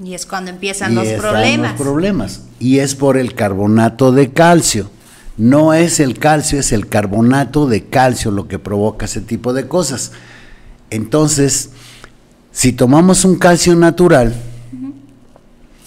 Y 0.02 0.14
es 0.14 0.26
cuando 0.26 0.50
empiezan 0.50 0.94
los 0.94 1.08
problemas. 1.08 1.72
Los 1.72 1.80
problemas. 1.80 2.42
Y 2.60 2.78
es 2.78 2.94
por 2.94 3.16
el 3.16 3.34
carbonato 3.34 4.12
de 4.12 4.32
calcio. 4.32 4.90
No 5.36 5.74
es 5.74 6.00
el 6.00 6.18
calcio, 6.18 6.58
es 6.58 6.72
el 6.72 6.88
carbonato 6.88 7.66
de 7.66 7.84
calcio 7.84 8.30
lo 8.30 8.48
que 8.48 8.58
provoca 8.58 9.06
ese 9.06 9.20
tipo 9.20 9.52
de 9.52 9.68
cosas. 9.68 10.12
Entonces, 10.90 11.70
si 12.52 12.72
tomamos 12.72 13.24
un 13.24 13.36
calcio 13.36 13.74
natural, 13.74 14.34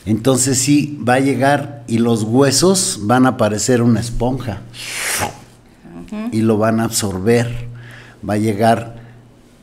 entonces 0.06 0.60
sí 0.60 1.00
va 1.08 1.16
a 1.16 1.20
llegar 1.20 1.84
y 1.88 1.98
los 1.98 2.24
huesos 2.24 3.00
van 3.04 3.26
a 3.26 3.38
parecer 3.38 3.82
una 3.82 4.00
esponja 4.00 4.62
y 6.32 6.42
lo 6.42 6.58
van 6.58 6.80
a 6.80 6.86
absorber. 6.86 7.68
Va 8.28 8.36
a 8.36 8.38
llegar, 8.38 8.96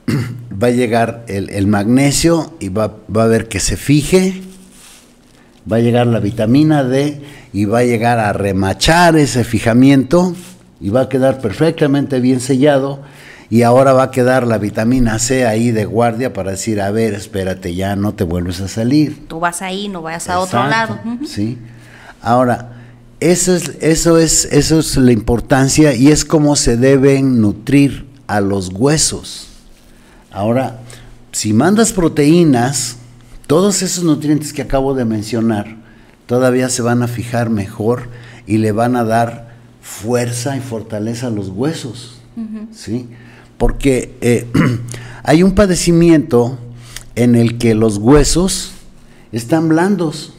va 0.62 0.68
a 0.68 0.70
llegar 0.70 1.24
el, 1.28 1.66
magnesio 1.66 2.54
y 2.60 2.68
va, 2.68 2.96
va, 3.14 3.24
a 3.24 3.26
ver 3.26 3.48
que 3.48 3.60
se 3.60 3.76
fije. 3.76 4.42
Va 5.70 5.76
a 5.76 5.80
llegar 5.80 6.06
la 6.06 6.20
vitamina 6.20 6.84
D 6.84 7.20
y 7.52 7.64
va 7.64 7.80
a 7.80 7.84
llegar 7.84 8.18
a 8.18 8.32
remachar 8.32 9.16
ese 9.16 9.42
fijamiento 9.42 10.34
y 10.80 10.90
va 10.90 11.02
a 11.02 11.08
quedar 11.08 11.40
perfectamente 11.40 12.20
bien 12.20 12.40
sellado. 12.40 13.00
Y 13.48 13.62
ahora 13.62 13.92
va 13.92 14.04
a 14.04 14.10
quedar 14.10 14.46
la 14.46 14.58
vitamina 14.58 15.18
C 15.18 15.46
ahí 15.46 15.70
de 15.70 15.84
guardia 15.84 16.32
para 16.32 16.52
decir, 16.52 16.80
a 16.80 16.90
ver, 16.90 17.14
espérate, 17.14 17.74
ya 17.74 17.94
no 17.94 18.14
te 18.14 18.24
vuelves 18.24 18.60
a 18.60 18.68
salir. 18.68 19.28
Tú 19.28 19.38
vas 19.38 19.62
ahí, 19.62 19.88
no 19.88 20.02
vayas 20.02 20.28
a 20.28 20.40
otro 20.40 20.66
lado. 20.66 20.98
Sí. 21.24 21.56
Ahora, 22.22 22.75
eso 23.20 23.54
es, 23.54 23.72
eso, 23.80 24.18
es, 24.18 24.44
eso 24.52 24.78
es 24.78 24.96
la 24.96 25.12
importancia 25.12 25.94
y 25.94 26.08
es 26.08 26.24
como 26.24 26.54
se 26.56 26.76
deben 26.76 27.40
nutrir 27.40 28.06
a 28.26 28.40
los 28.40 28.68
huesos. 28.68 29.48
Ahora, 30.30 30.80
si 31.32 31.52
mandas 31.52 31.92
proteínas, 31.92 32.96
todos 33.46 33.82
esos 33.82 34.04
nutrientes 34.04 34.52
que 34.52 34.62
acabo 34.62 34.94
de 34.94 35.04
mencionar, 35.04 35.76
todavía 36.26 36.68
se 36.68 36.82
van 36.82 37.02
a 37.02 37.08
fijar 37.08 37.48
mejor 37.48 38.08
y 38.46 38.58
le 38.58 38.72
van 38.72 38.96
a 38.96 39.04
dar 39.04 39.56
fuerza 39.80 40.56
y 40.56 40.60
fortaleza 40.60 41.28
a 41.28 41.30
los 41.30 41.48
huesos. 41.48 42.20
¿sí? 42.72 43.08
Porque 43.56 44.14
eh, 44.20 44.46
hay 45.22 45.42
un 45.42 45.52
padecimiento 45.52 46.58
en 47.14 47.34
el 47.34 47.56
que 47.56 47.74
los 47.74 47.96
huesos 47.96 48.72
están 49.32 49.68
blandos 49.68 50.35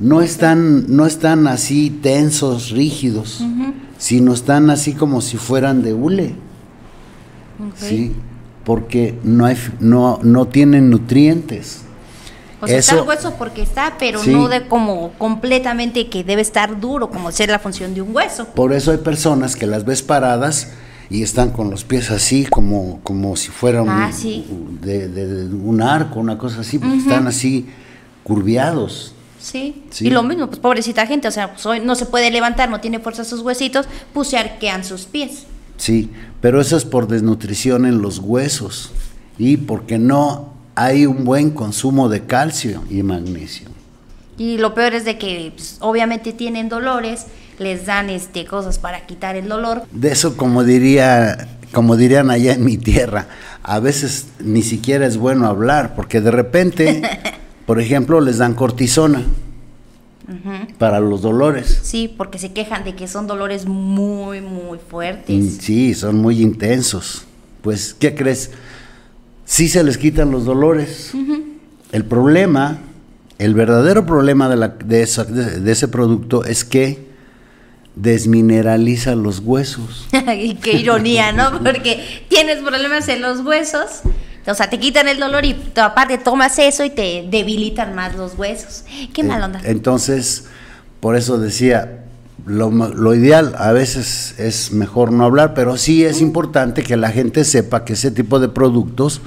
no 0.00 0.22
están, 0.22 0.86
no 0.94 1.06
están 1.06 1.46
así 1.46 1.90
tensos, 1.90 2.70
rígidos, 2.70 3.44
sino 3.98 4.32
están 4.32 4.70
así 4.70 4.94
como 4.94 5.20
si 5.20 5.36
fueran 5.36 5.82
de 5.82 5.94
hule. 5.94 6.34
Sí, 7.76 8.12
porque 8.64 9.18
no, 9.22 9.44
hay, 9.44 9.56
no, 9.78 10.18
no 10.22 10.48
tienen 10.48 10.88
nutrientes. 10.90 11.82
O 12.62 12.66
sea, 12.66 12.78
está 12.78 12.96
el 12.96 13.08
hueso 13.08 13.34
porque 13.38 13.62
está, 13.62 13.96
pero 13.98 14.22
no 14.24 14.48
de 14.48 14.66
como 14.66 15.12
completamente 15.12 16.08
que 16.08 16.24
debe 16.24 16.42
estar 16.42 16.78
duro, 16.80 17.10
como 17.10 17.30
ser 17.32 17.50
la 17.50 17.58
función 17.58 17.94
de 17.94 18.02
un 18.02 18.14
hueso. 18.14 18.46
Por 18.48 18.72
eso 18.72 18.90
hay 18.90 18.98
personas 18.98 19.56
que 19.56 19.66
las 19.66 19.84
ves 19.84 20.02
paradas 20.02 20.72
y 21.08 21.22
están 21.22 21.50
con 21.50 21.70
los 21.70 21.84
pies 21.84 22.10
así, 22.10 22.46
como, 22.46 23.00
como 23.02 23.34
si 23.36 23.48
fueran 23.48 23.88
ah, 23.88 24.10
de, 24.82 25.48
un 25.52 25.82
arco, 25.82 26.20
una 26.20 26.38
cosa 26.38 26.60
así, 26.60 26.78
porque 26.78 26.98
están 26.98 27.26
así 27.26 27.66
curviados. 28.22 29.14
Sí. 29.40 29.84
Y 30.00 30.10
lo 30.10 30.22
mismo, 30.22 30.46
pues 30.48 30.58
pobrecita 30.58 31.06
gente, 31.06 31.28
o 31.28 31.30
sea, 31.30 31.52
pues, 31.52 31.64
hoy 31.66 31.80
no 31.80 31.94
se 31.94 32.06
puede 32.06 32.30
levantar, 32.30 32.68
no 32.68 32.80
tiene 32.80 33.00
fuerza 33.00 33.24
sus 33.24 33.40
huesitos, 33.40 33.86
pues 34.12 34.28
se 34.28 34.38
arquean 34.38 34.84
sus 34.84 35.02
pies. 35.02 35.46
Sí, 35.76 36.10
pero 36.40 36.60
eso 36.60 36.76
es 36.76 36.84
por 36.84 37.08
desnutrición 37.08 37.86
en 37.86 38.02
los 38.02 38.18
huesos 38.18 38.92
y 39.38 39.56
porque 39.56 39.98
no 39.98 40.52
hay 40.74 41.06
un 41.06 41.24
buen 41.24 41.50
consumo 41.50 42.08
de 42.08 42.26
calcio 42.26 42.84
y 42.90 43.02
magnesio. 43.02 43.68
Y 44.36 44.58
lo 44.58 44.74
peor 44.74 44.94
es 44.94 45.04
de 45.04 45.18
que 45.18 45.52
pues, 45.54 45.76
obviamente 45.80 46.32
tienen 46.32 46.68
dolores, 46.68 47.26
les 47.58 47.86
dan 47.86 48.10
este 48.10 48.44
cosas 48.46 48.78
para 48.78 49.06
quitar 49.06 49.36
el 49.36 49.48
dolor. 49.48 49.84
De 49.90 50.12
eso 50.12 50.36
como 50.36 50.64
diría, 50.64 51.48
como 51.72 51.96
dirían 51.96 52.30
allá 52.30 52.54
en 52.54 52.64
mi 52.64 52.78
tierra, 52.78 53.28
a 53.62 53.80
veces 53.80 54.28
ni 54.38 54.62
siquiera 54.62 55.06
es 55.06 55.16
bueno 55.16 55.46
hablar 55.46 55.94
porque 55.94 56.20
de 56.20 56.30
repente 56.30 57.02
Por 57.70 57.78
ejemplo, 57.78 58.20
les 58.20 58.38
dan 58.38 58.54
cortisona 58.54 59.22
para 60.76 60.98
los 60.98 61.22
dolores. 61.22 61.78
Sí, 61.84 62.12
porque 62.16 62.36
se 62.36 62.52
quejan 62.52 62.82
de 62.82 62.96
que 62.96 63.06
son 63.06 63.28
dolores 63.28 63.64
muy, 63.66 64.40
muy 64.40 64.80
fuertes. 64.80 65.58
Sí, 65.60 65.94
son 65.94 66.16
muy 66.16 66.42
intensos. 66.42 67.26
Pues, 67.62 67.94
¿qué 67.94 68.16
crees? 68.16 68.50
Sí 69.44 69.68
se 69.68 69.84
les 69.84 69.98
quitan 69.98 70.32
los 70.32 70.46
dolores. 70.46 71.12
El 71.92 72.04
problema, 72.04 72.80
el 73.38 73.54
verdadero 73.54 74.04
problema 74.04 74.48
de, 74.48 74.56
la, 74.56 74.70
de, 74.70 75.02
ese 75.02 75.86
producto 75.86 76.44
es 76.44 76.64
que 76.64 77.06
desmineraliza 77.94 79.14
los 79.14 79.38
huesos. 79.38 80.08
y 80.36 80.56
qué 80.56 80.72
ironía, 80.72 81.30
¿no? 81.30 81.52
Porque 81.64 82.24
tienes 82.28 82.64
problemas 82.64 83.06
en 83.06 83.22
los 83.22 83.46
huesos, 83.46 84.00
o 84.46 84.54
sea, 84.54 84.70
te 84.70 84.78
quitan 84.78 85.08
el 85.08 85.18
dolor 85.18 85.44
y 85.44 85.56
aparte 85.76 86.18
tomas 86.18 86.58
eso 86.58 86.84
y 86.84 86.90
te 86.90 87.26
debilitan 87.30 87.94
más 87.94 88.16
los 88.16 88.38
huesos. 88.38 88.84
Qué 89.12 89.22
mal 89.22 89.42
onda. 89.42 89.60
Entonces, 89.64 90.46
por 91.00 91.16
eso 91.16 91.38
decía, 91.38 92.04
lo, 92.46 92.70
lo, 92.70 93.14
ideal 93.14 93.54
a 93.58 93.72
veces 93.72 94.34
es 94.38 94.72
mejor 94.72 95.12
no 95.12 95.24
hablar, 95.24 95.54
pero 95.54 95.76
sí 95.76 96.04
es 96.04 96.20
importante 96.20 96.82
que 96.82 96.96
la 96.96 97.10
gente 97.10 97.44
sepa 97.44 97.84
que 97.84 97.92
ese 97.92 98.10
tipo 98.10 98.40
de 98.40 98.48
productos 98.48 99.20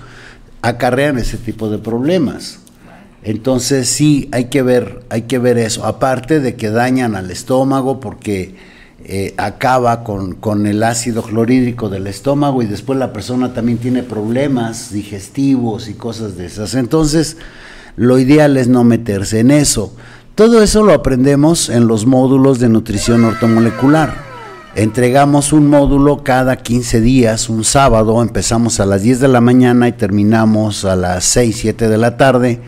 acarrean 0.62 1.17
ese 1.20 1.38
tipo 1.38 1.70
de 1.70 1.77
problemas. 1.77 2.60
Entonces 3.22 3.88
sí 3.88 4.29
hay 4.32 4.46
que 4.46 4.62
ver, 4.63 5.03
hay 5.10 5.24
que 5.24 5.39
ver 5.39 5.58
eso. 5.58 5.86
Aparte 5.86 6.39
de 6.39 6.55
que 6.55 6.70
dañan 6.70 7.15
al 7.15 7.32
estómago 7.32 8.00
porque 8.00 8.55
eh, 9.05 9.33
acaba 9.38 10.03
con, 10.03 10.36
con, 10.36 10.65
el 10.65 10.81
ácido 10.83 11.24
clorhídrico 11.24 11.89
del 11.89 12.07
estómago 12.07 12.62
y 12.62 12.67
después 12.67 12.98
la 12.98 13.12
persona 13.12 13.53
también 13.53 13.77
tiene 13.77 14.03
problemas 14.03 14.91
digestivos 14.91 15.89
y 15.89 15.93
cosas 15.93 16.38
de 16.38 16.45
esas. 16.45 16.75
Entonces, 16.75 17.38
lo 17.95 18.17
ideal 18.17 18.57
es 18.57 18.67
no 18.67 18.83
meterse 18.83 19.39
en 19.39 19.51
eso. 19.51 19.93
Todo 20.36 20.63
eso 20.63 20.83
lo 20.83 20.93
aprendemos 20.93 21.69
en 21.69 21.88
los 21.88 22.05
módulos 22.05 22.60
de 22.60 22.69
nutrición 22.69 23.24
ortomolecular. 23.24 24.15
Entregamos 24.75 25.53
un 25.53 25.67
módulo 25.67 26.24
cada 26.24 26.55
15 26.55 27.01
días, 27.01 27.50
un 27.50 27.63
sábado, 27.63 28.19
empezamos 28.24 28.79
a 28.79 28.88
las 28.88 29.03
10 29.03 29.19
de 29.19 29.27
la 29.27 29.41
mañana 29.41 29.88
y 29.88 29.91
terminamos 29.91 30.86
a 30.86 30.95
las 30.95 31.25
6, 31.25 31.55
7 31.60 31.89
de 31.89 31.98
la 32.00 32.17
tarde 32.17 32.60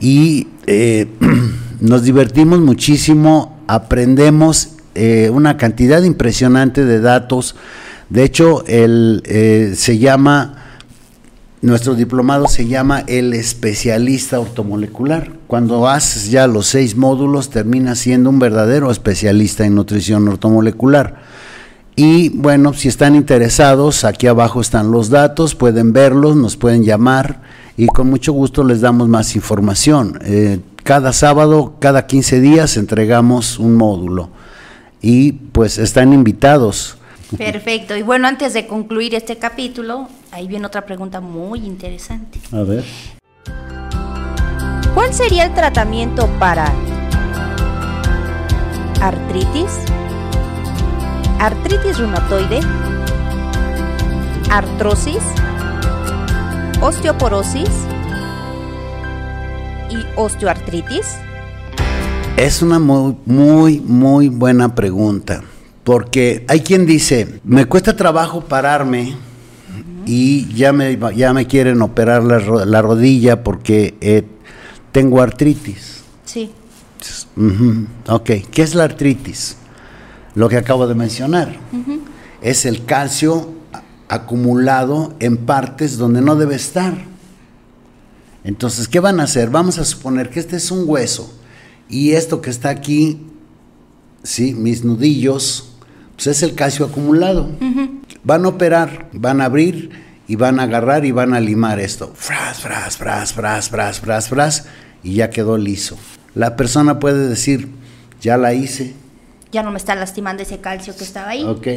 y 0.00 0.48
eh, 0.66 1.08
nos 1.80 2.02
divertimos 2.04 2.60
muchísimo, 2.60 3.58
aprendemos 3.66 4.75
eh, 4.96 5.30
una 5.30 5.56
cantidad 5.58 6.02
impresionante 6.02 6.84
de 6.84 7.00
datos. 7.00 7.54
De 8.08 8.24
hecho, 8.24 8.64
el, 8.66 9.22
eh, 9.26 9.74
se 9.76 9.98
llama, 9.98 10.54
nuestro 11.60 11.94
diplomado 11.94 12.48
se 12.48 12.66
llama 12.66 13.04
el 13.06 13.34
especialista 13.34 14.40
ortomolecular. 14.40 15.32
Cuando 15.46 15.86
haces 15.86 16.30
ya 16.30 16.46
los 16.46 16.66
seis 16.66 16.96
módulos, 16.96 17.50
terminas 17.50 17.98
siendo 17.98 18.30
un 18.30 18.38
verdadero 18.38 18.90
especialista 18.90 19.66
en 19.66 19.74
nutrición 19.74 20.26
ortomolecular. 20.28 21.16
Y 21.94 22.30
bueno, 22.30 22.72
si 22.72 22.88
están 22.88 23.14
interesados, 23.14 24.04
aquí 24.04 24.26
abajo 24.26 24.60
están 24.60 24.90
los 24.90 25.10
datos, 25.10 25.54
pueden 25.54 25.92
verlos, 25.92 26.36
nos 26.36 26.56
pueden 26.56 26.84
llamar 26.84 27.40
y 27.76 27.86
con 27.86 28.08
mucho 28.08 28.32
gusto 28.32 28.64
les 28.64 28.80
damos 28.80 29.08
más 29.08 29.36
información. 29.36 30.18
Eh, 30.24 30.60
cada 30.84 31.12
sábado, 31.12 31.76
cada 31.80 32.06
15 32.06 32.40
días 32.40 32.76
entregamos 32.76 33.58
un 33.58 33.76
módulo 33.76 34.30
y 35.00 35.32
pues 35.32 35.78
están 35.78 36.12
invitados. 36.12 36.96
Perfecto. 37.36 37.96
Y 37.96 38.02
bueno, 38.02 38.28
antes 38.28 38.54
de 38.54 38.66
concluir 38.66 39.14
este 39.14 39.36
capítulo, 39.36 40.08
ahí 40.30 40.46
viene 40.46 40.66
otra 40.66 40.86
pregunta 40.86 41.20
muy 41.20 41.60
interesante. 41.60 42.38
A 42.52 42.62
ver. 42.62 42.84
¿Cuál 44.94 45.12
sería 45.12 45.44
el 45.44 45.54
tratamiento 45.54 46.26
para 46.38 46.72
artritis, 49.00 49.70
artritis 51.38 51.98
reumatoide, 51.98 52.60
artrosis, 54.50 55.22
osteoporosis 56.80 57.68
y 59.90 59.96
osteoartritis? 60.16 61.18
Es 62.36 62.60
una 62.60 62.78
muy, 62.78 63.16
muy, 63.24 63.80
muy 63.80 64.28
buena 64.28 64.74
pregunta, 64.74 65.42
porque 65.84 66.44
hay 66.48 66.60
quien 66.60 66.84
dice, 66.84 67.40
me 67.44 67.64
cuesta 67.64 67.96
trabajo 67.96 68.42
pararme 68.42 69.16
y 70.04 70.46
ya 70.54 70.74
me, 70.74 70.98
ya 71.16 71.32
me 71.32 71.46
quieren 71.46 71.80
operar 71.80 72.22
la, 72.22 72.82
rodilla 72.82 73.42
porque 73.42 73.96
eh, 74.02 74.24
tengo 74.92 75.22
artritis. 75.22 76.02
Sí. 76.26 76.52
Ok, 78.06 78.30
¿qué 78.50 78.62
es 78.62 78.74
la 78.74 78.84
artritis? 78.84 79.56
Lo 80.34 80.50
que 80.50 80.58
acabo 80.58 80.86
de 80.86 80.94
mencionar. 80.94 81.56
Es 82.42 82.66
el 82.66 82.84
calcio 82.84 83.50
acumulado 84.08 85.14
en 85.20 85.38
partes 85.38 85.96
donde 85.96 86.20
no 86.20 86.36
debe 86.36 86.56
estar. 86.56 86.92
Entonces, 88.44 88.88
¿qué 88.88 89.00
van 89.00 89.20
a 89.20 89.22
hacer? 89.22 89.48
Vamos 89.48 89.78
a 89.78 89.86
suponer 89.86 90.28
que 90.28 90.38
este 90.38 90.56
es 90.56 90.70
un 90.70 90.84
hueso 90.86 91.32
y 91.88 92.12
esto 92.12 92.40
que 92.40 92.50
está 92.50 92.70
aquí, 92.70 93.20
sí, 94.22 94.54
mis 94.54 94.84
nudillos, 94.84 95.72
pues 96.14 96.26
es 96.28 96.42
el 96.42 96.54
calcio 96.54 96.86
acumulado. 96.86 97.48
Van 98.24 98.44
a 98.44 98.48
operar, 98.48 99.08
van 99.12 99.40
a 99.40 99.44
abrir 99.46 99.90
y 100.26 100.36
van 100.36 100.58
a 100.58 100.64
agarrar 100.64 101.04
y 101.04 101.12
van 101.12 101.34
a 101.34 101.40
limar 101.40 101.78
esto. 101.78 102.12
Fras, 102.14 102.60
fras, 102.60 102.96
fras, 102.96 103.32
fras, 103.32 103.68
fras, 103.68 104.00
fras, 104.00 104.28
fras, 104.28 104.66
y 105.02 105.14
ya 105.14 105.30
quedó 105.30 105.56
liso. 105.56 105.96
La 106.34 106.56
persona 106.56 106.98
puede 106.98 107.28
decir, 107.28 107.68
ya 108.20 108.36
la 108.36 108.52
hice. 108.52 108.94
Ya 109.52 109.62
no 109.62 109.70
me 109.70 109.78
está 109.78 109.94
lastimando 109.94 110.42
ese 110.42 110.58
calcio 110.60 110.96
que 110.96 111.04
estaba 111.04 111.30
ahí. 111.30 111.44
Ok. 111.44 111.68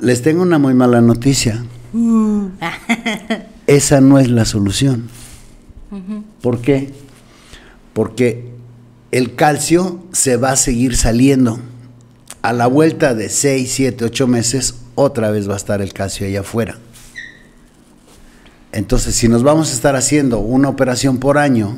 Les 0.00 0.22
tengo 0.22 0.42
una 0.42 0.58
muy 0.58 0.74
mala 0.74 1.00
noticia. 1.00 1.64
Uh. 1.92 2.48
Esa 3.66 4.00
no 4.00 4.18
es 4.18 4.28
la 4.28 4.44
solución. 4.44 5.08
¿Por 6.40 6.60
qué? 6.60 6.92
Porque 7.92 8.52
el 9.10 9.34
calcio 9.34 10.02
se 10.12 10.36
va 10.36 10.52
a 10.52 10.56
seguir 10.56 10.96
saliendo. 10.96 11.60
A 12.40 12.52
la 12.52 12.66
vuelta 12.66 13.14
de 13.14 13.28
6, 13.28 13.70
7, 13.70 14.04
8 14.06 14.26
meses, 14.26 14.74
otra 14.94 15.30
vez 15.30 15.48
va 15.48 15.54
a 15.54 15.58
estar 15.58 15.80
el 15.80 15.92
calcio 15.92 16.26
allá 16.26 16.40
afuera. 16.40 16.78
Entonces, 18.72 19.14
si 19.14 19.28
nos 19.28 19.42
vamos 19.42 19.70
a 19.70 19.74
estar 19.74 19.96
haciendo 19.96 20.38
una 20.40 20.68
operación 20.68 21.18
por 21.18 21.38
año 21.38 21.76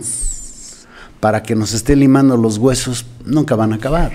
para 1.21 1.43
que 1.43 1.57
nos 1.57 1.75
esté 1.75 1.97
limando 1.97 2.37
los 2.37 2.59
huesos, 2.59 3.05
nunca 3.25 3.57
van 3.57 3.73
a 3.73 3.77
acabar. 3.77 4.13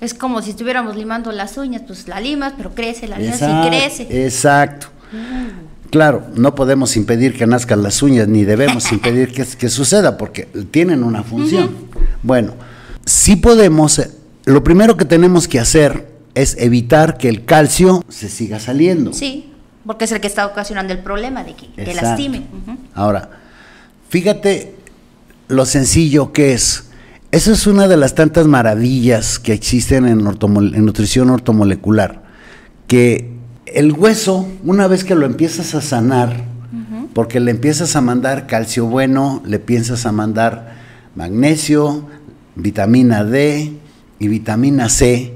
Es 0.00 0.12
como 0.12 0.42
si 0.42 0.50
estuviéramos 0.50 0.96
limando 0.96 1.30
las 1.30 1.56
uñas, 1.56 1.82
pues 1.86 2.08
la 2.08 2.20
limas, 2.20 2.54
pero 2.56 2.74
crece, 2.74 3.06
la 3.06 3.18
limas 3.18 3.40
y 3.40 3.68
crece. 3.68 4.26
Exacto. 4.26 4.88
Mm. 5.12 5.71
Claro, 5.92 6.24
no 6.34 6.54
podemos 6.54 6.96
impedir 6.96 7.36
que 7.36 7.46
nazcan 7.46 7.82
las 7.82 8.02
uñas, 8.02 8.26
ni 8.26 8.44
debemos 8.44 8.90
impedir 8.92 9.30
que, 9.30 9.68
suceda, 9.68 10.16
porque 10.16 10.48
tienen 10.70 11.04
una 11.04 11.22
función. 11.22 11.70
Bueno, 12.22 12.54
sí 13.04 13.36
podemos, 13.36 13.98
eh, 13.98 14.10
lo 14.46 14.64
primero 14.64 14.96
que 14.96 15.04
tenemos 15.04 15.48
que 15.48 15.60
hacer 15.60 16.08
es 16.34 16.56
evitar 16.58 17.18
que 17.18 17.28
el 17.28 17.44
calcio 17.44 18.02
se 18.08 18.30
siga 18.30 18.58
saliendo. 18.58 19.12
Sí, 19.12 19.52
porque 19.84 20.06
es 20.06 20.12
el 20.12 20.20
que 20.22 20.28
está 20.28 20.46
ocasionando 20.46 20.94
el 20.94 21.00
problema 21.00 21.44
de 21.44 21.54
que, 21.54 21.94
lastime. 21.94 22.46
Ahora, 22.94 23.28
fíjate 24.08 24.74
lo 25.48 25.66
sencillo 25.66 26.32
que 26.32 26.54
es 26.54 26.84
esa 27.32 27.52
es 27.52 27.66
una 27.66 27.88
de 27.88 27.96
las 27.96 28.14
tantas 28.14 28.46
maravillas 28.46 29.38
que 29.38 29.54
existen 29.54 30.06
en, 30.06 30.18
nutrición 30.22 31.30
ortomolecular, 31.30 32.22
que 32.86 33.31
el 33.74 33.92
hueso, 33.92 34.48
una 34.64 34.86
vez 34.86 35.04
que 35.04 35.14
lo 35.14 35.26
empiezas 35.26 35.74
a 35.74 35.80
sanar, 35.80 36.44
porque 37.14 37.40
le 37.40 37.50
empiezas 37.50 37.96
a 37.96 38.00
mandar 38.00 38.46
calcio 38.46 38.86
bueno, 38.86 39.42
le 39.44 39.58
piensas 39.58 40.06
a 40.06 40.12
mandar 40.12 40.74
magnesio, 41.14 42.08
vitamina 42.54 43.24
D 43.24 43.72
y 44.18 44.28
vitamina 44.28 44.88
C, 44.88 45.34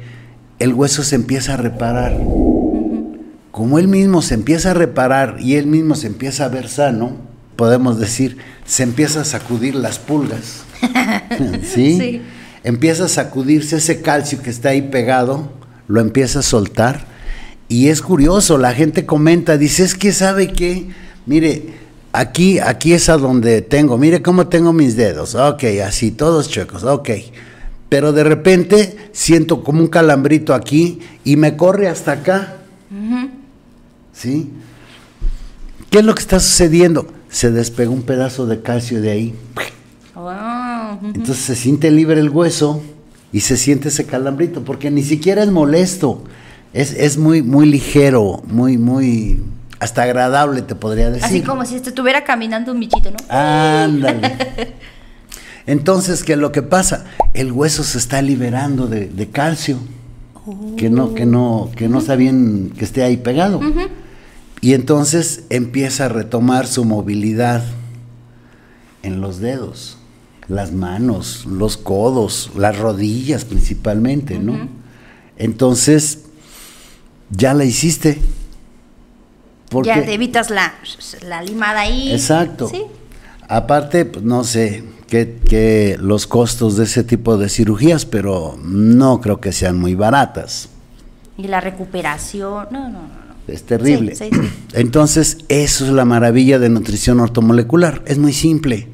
el 0.58 0.72
hueso 0.72 1.02
se 1.02 1.16
empieza 1.16 1.54
a 1.54 1.56
reparar. 1.56 2.16
Como 3.50 3.78
él 3.78 3.88
mismo 3.88 4.22
se 4.22 4.34
empieza 4.34 4.70
a 4.70 4.74
reparar 4.74 5.36
y 5.40 5.56
él 5.56 5.66
mismo 5.66 5.94
se 5.94 6.06
empieza 6.06 6.44
a 6.44 6.48
ver 6.48 6.68
sano, 6.68 7.16
podemos 7.56 7.98
decir, 7.98 8.38
se 8.64 8.82
empieza 8.82 9.22
a 9.22 9.24
sacudir 9.24 9.74
las 9.74 9.98
pulgas. 9.98 10.64
¿Sí? 11.62 12.22
Empieza 12.64 13.04
a 13.04 13.08
sacudirse 13.08 13.76
ese 13.76 14.02
calcio 14.02 14.42
que 14.42 14.50
está 14.50 14.70
ahí 14.70 14.82
pegado, 14.82 15.52
lo 15.88 16.00
empieza 16.00 16.40
a 16.40 16.42
soltar. 16.42 17.15
Y 17.68 17.88
es 17.88 18.00
curioso, 18.02 18.58
la 18.58 18.72
gente 18.72 19.06
comenta, 19.06 19.58
dice, 19.58 19.82
es 19.84 19.94
que 19.94 20.12
sabe 20.12 20.52
que, 20.52 20.88
mire, 21.26 21.74
aquí, 22.12 22.58
aquí 22.58 22.92
es 22.92 23.08
a 23.08 23.18
donde 23.18 23.60
tengo, 23.62 23.98
mire 23.98 24.22
cómo 24.22 24.46
tengo 24.46 24.72
mis 24.72 24.96
dedos, 24.96 25.34
ok, 25.34 25.64
así, 25.84 26.12
todos 26.12 26.48
chuecos, 26.48 26.84
ok. 26.84 27.10
Pero 27.88 28.12
de 28.12 28.24
repente 28.24 28.96
siento 29.12 29.62
como 29.62 29.80
un 29.80 29.88
calambrito 29.88 30.54
aquí 30.54 31.00
y 31.24 31.36
me 31.36 31.56
corre 31.56 31.88
hasta 31.88 32.12
acá. 32.12 32.56
¿Sí? 34.12 34.50
¿Qué 35.90 35.98
es 35.98 36.04
lo 36.04 36.14
que 36.14 36.22
está 36.22 36.40
sucediendo? 36.40 37.06
Se 37.28 37.50
despegó 37.50 37.92
un 37.92 38.02
pedazo 38.02 38.46
de 38.46 38.60
calcio 38.60 39.00
de 39.00 39.10
ahí. 39.10 39.34
Entonces 41.02 41.44
se 41.44 41.54
siente 41.54 41.90
libre 41.90 42.20
el 42.20 42.30
hueso 42.30 42.82
y 43.32 43.40
se 43.40 43.56
siente 43.56 43.88
ese 43.88 44.04
calambrito, 44.04 44.64
porque 44.64 44.90
ni 44.90 45.02
siquiera 45.02 45.42
es 45.42 45.50
molesto, 45.50 46.24
es, 46.76 46.92
es 46.92 47.16
muy, 47.16 47.42
muy 47.42 47.64
ligero, 47.64 48.42
muy, 48.46 48.76
muy, 48.76 49.42
hasta 49.80 50.02
agradable 50.02 50.60
te 50.60 50.74
podría 50.74 51.08
decir. 51.08 51.24
Así 51.24 51.40
como 51.40 51.64
si 51.64 51.76
estuviera 51.76 52.22
caminando 52.22 52.70
un 52.72 52.80
bichito, 52.80 53.10
¿no? 53.10 53.16
Ándale. 53.30 54.74
Entonces, 55.66 56.22
¿qué 56.22 56.34
es 56.34 56.38
lo 56.38 56.52
que 56.52 56.60
pasa? 56.60 57.06
El 57.32 57.50
hueso 57.50 57.82
se 57.82 57.96
está 57.96 58.20
liberando 58.20 58.88
de, 58.88 59.06
de 59.08 59.28
calcio, 59.28 59.78
que 60.76 60.90
no, 60.90 61.14
que 61.14 61.24
no, 61.24 61.70
que 61.74 61.88
no 61.88 61.98
está 61.98 62.14
bien 62.14 62.74
que 62.76 62.84
esté 62.84 63.02
ahí 63.02 63.16
pegado. 63.16 63.60
Y 64.60 64.74
entonces 64.74 65.44
empieza 65.48 66.04
a 66.04 66.08
retomar 66.08 66.66
su 66.66 66.84
movilidad 66.84 67.64
en 69.02 69.22
los 69.22 69.40
dedos, 69.40 69.96
las 70.46 70.72
manos, 70.72 71.46
los 71.46 71.78
codos, 71.78 72.50
las 72.54 72.78
rodillas 72.78 73.46
principalmente, 73.46 74.38
¿no? 74.38 74.68
Entonces, 75.38 76.25
ya 77.30 77.54
la 77.54 77.64
hiciste. 77.64 78.20
ya 79.84 80.04
te 80.04 80.14
evitas 80.14 80.50
la, 80.50 80.74
la 81.22 81.42
limada 81.42 81.80
ahí. 81.80 82.12
Exacto. 82.12 82.70
Aparte, 83.48 84.04
pues, 84.04 84.24
no 84.24 84.44
sé 84.44 84.84
qué 85.08 85.96
los 86.00 86.26
costos 86.26 86.76
de 86.76 86.84
ese 86.84 87.04
tipo 87.04 87.36
de 87.36 87.48
cirugías, 87.48 88.06
pero 88.06 88.58
no 88.62 89.20
creo 89.20 89.40
que 89.40 89.52
sean 89.52 89.78
muy 89.78 89.94
baratas. 89.94 90.68
Y 91.38 91.48
la 91.48 91.60
recuperación, 91.60 92.66
no, 92.70 92.88
no, 92.88 93.02
no. 93.02 93.26
Es 93.46 93.62
terrible. 93.62 94.14
Entonces, 94.72 95.38
eso 95.48 95.86
es 95.86 95.92
la 95.92 96.04
maravilla 96.04 96.58
de 96.58 96.68
nutrición 96.68 97.20
ortomolecular. 97.20 98.02
Es 98.06 98.18
muy 98.18 98.32
simple. 98.32 98.88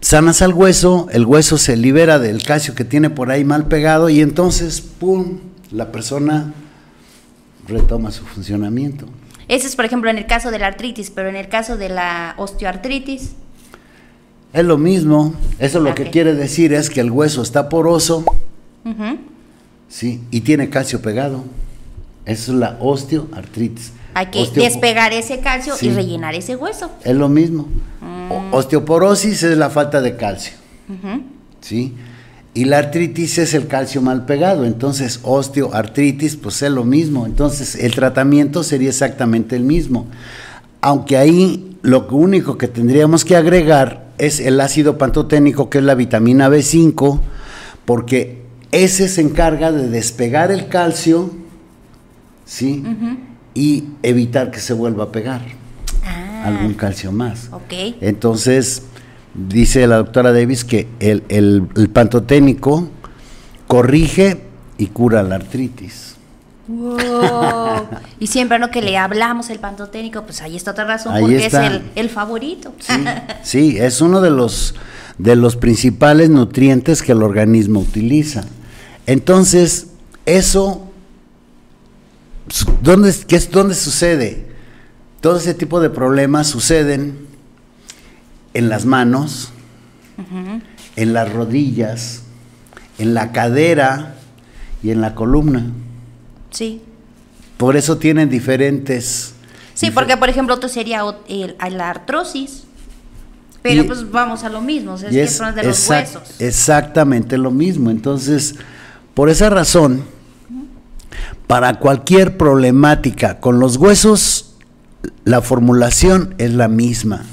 Sanas 0.00 0.42
al 0.42 0.54
hueso, 0.54 1.08
el 1.12 1.24
hueso 1.24 1.58
se 1.58 1.76
libera 1.76 2.18
del 2.18 2.42
calcio 2.42 2.74
que 2.74 2.84
tiene 2.84 3.10
por 3.10 3.30
ahí 3.30 3.44
mal 3.44 3.66
pegado 3.66 4.08
y 4.08 4.20
entonces, 4.20 4.80
¡pum!, 4.80 5.38
la 5.70 5.92
persona 5.92 6.52
retoma 7.66 8.10
su 8.10 8.24
funcionamiento. 8.24 9.06
Ese 9.48 9.66
es, 9.66 9.76
por 9.76 9.84
ejemplo, 9.84 10.10
en 10.10 10.18
el 10.18 10.26
caso 10.26 10.50
de 10.50 10.58
la 10.58 10.68
artritis, 10.68 11.10
pero 11.10 11.28
en 11.28 11.36
el 11.36 11.48
caso 11.48 11.76
de 11.76 11.88
la 11.88 12.34
osteoartritis. 12.36 13.32
Es 14.52 14.64
lo 14.64 14.78
mismo. 14.78 15.34
Eso 15.58 15.80
lo 15.80 15.94
que 15.94 16.10
quiere 16.10 16.34
decir 16.34 16.72
es 16.72 16.90
que 16.90 17.00
el 17.00 17.10
hueso 17.10 17.42
está 17.42 17.68
poroso, 17.68 18.24
sí, 19.88 20.20
y 20.30 20.42
tiene 20.42 20.70
calcio 20.70 21.02
pegado. 21.02 21.44
Eso 22.26 22.52
es 22.52 22.58
la 22.58 22.76
osteoartritis. 22.80 23.92
Hay 24.14 24.26
que 24.26 24.46
despegar 24.54 25.12
ese 25.12 25.40
calcio 25.40 25.74
y 25.80 25.90
rellenar 25.90 26.34
ese 26.34 26.56
hueso. 26.56 26.90
Es 27.04 27.14
lo 27.14 27.28
mismo. 27.28 27.68
Mm. 28.00 28.52
Osteoporosis 28.52 29.42
es 29.42 29.56
la 29.56 29.70
falta 29.70 30.00
de 30.00 30.16
calcio. 30.16 30.54
¿Sí? 31.60 31.94
Y 32.52 32.64
la 32.64 32.78
artritis 32.78 33.38
es 33.38 33.54
el 33.54 33.68
calcio 33.68 34.02
mal 34.02 34.26
pegado. 34.26 34.64
Entonces, 34.64 35.20
osteoartritis, 35.22 36.36
pues 36.36 36.62
es 36.62 36.70
lo 36.70 36.84
mismo. 36.84 37.26
Entonces, 37.26 37.76
el 37.76 37.94
tratamiento 37.94 38.64
sería 38.64 38.88
exactamente 38.88 39.54
el 39.54 39.62
mismo. 39.62 40.06
Aunque 40.80 41.16
ahí 41.16 41.76
lo 41.82 42.08
único 42.08 42.58
que 42.58 42.66
tendríamos 42.66 43.24
que 43.24 43.36
agregar 43.36 44.10
es 44.18 44.40
el 44.40 44.60
ácido 44.60 44.98
pantoténico, 44.98 45.70
que 45.70 45.78
es 45.78 45.84
la 45.84 45.94
vitamina 45.94 46.48
B5, 46.48 47.20
porque 47.84 48.42
ese 48.72 49.08
se 49.08 49.20
encarga 49.20 49.72
de 49.72 49.88
despegar 49.88 50.50
el 50.50 50.68
calcio, 50.68 51.30
¿sí? 52.44 52.84
Y 53.54 53.84
evitar 54.02 54.50
que 54.50 54.60
se 54.60 54.74
vuelva 54.74 55.04
a 55.04 55.12
pegar 55.12 55.40
ah. 56.04 56.44
algún 56.46 56.74
calcio 56.74 57.12
más. 57.12 57.48
Ok. 57.52 57.96
Entonces, 58.00 58.82
dice 59.48 59.86
la 59.86 59.96
doctora 59.96 60.32
Davis 60.32 60.64
que 60.64 60.88
el, 61.00 61.22
el, 61.28 61.90
pantoténico 61.90 62.88
corrige 63.66 64.42
y 64.78 64.86
cura 64.88 65.22
la 65.22 65.36
artritis. 65.36 66.16
y 68.18 68.26
siempre 68.26 68.58
no 68.58 68.70
que 68.70 68.82
le 68.82 68.96
hablamos 68.96 69.50
el 69.50 69.58
pantoténico, 69.58 70.22
pues 70.22 70.42
ahí 70.42 70.56
está 70.56 70.72
otra 70.72 70.84
razón, 70.84 71.14
porque 71.18 71.46
es 71.46 71.54
el, 71.94 72.10
favorito. 72.10 72.72
Sí, 73.42 73.76
es 73.78 74.00
uno 74.00 74.20
de 74.20 74.30
los, 74.30 74.74
de 75.18 75.36
los 75.36 75.56
principales 75.56 76.30
nutrientes 76.30 77.02
que 77.02 77.12
el 77.12 77.22
organismo 77.22 77.80
utiliza. 77.80 78.44
Entonces, 79.06 79.88
eso, 80.26 80.88
¿dónde, 82.82 83.14
qué 83.26 83.38
¿dónde 83.38 83.74
sucede? 83.74 84.50
Todo 85.20 85.38
ese 85.38 85.54
tipo 85.54 85.80
de 85.80 85.90
problemas 85.90 86.46
suceden 86.46 87.29
en 88.54 88.68
las 88.68 88.84
manos, 88.84 89.50
en 90.96 91.12
las 91.12 91.32
rodillas, 91.32 92.22
en 92.98 93.14
la 93.14 93.32
cadera 93.32 94.14
y 94.82 94.90
en 94.90 95.00
la 95.00 95.14
columna. 95.14 95.66
Sí. 96.50 96.82
Por 97.56 97.76
eso 97.76 97.98
tienen 97.98 98.28
diferentes... 98.28 99.34
Sí, 99.74 99.90
porque 99.90 100.16
por 100.16 100.28
ejemplo 100.28 100.54
otro 100.54 100.68
sería 100.68 101.02
la 101.70 101.90
artrosis. 101.90 102.64
Pero 103.62 103.86
pues 103.86 104.10
vamos 104.10 104.42
a 104.42 104.48
lo 104.48 104.62
mismo, 104.62 104.94
es, 104.94 105.04
que 105.04 105.28
son 105.28 105.54
de 105.54 105.64
los 105.64 105.88
huesos. 105.88 106.40
Exactamente 106.40 107.36
lo 107.36 107.50
mismo. 107.50 107.90
Entonces, 107.90 108.54
por 109.12 109.28
esa 109.28 109.50
razón, 109.50 110.02
para 111.46 111.78
cualquier 111.78 112.38
problemática 112.38 113.38
con 113.38 113.60
los 113.60 113.76
huesos, 113.76 114.54
la 115.24 115.42
formulación 115.42 116.34
es 116.38 116.54
la 116.54 116.68
misma 116.68 117.26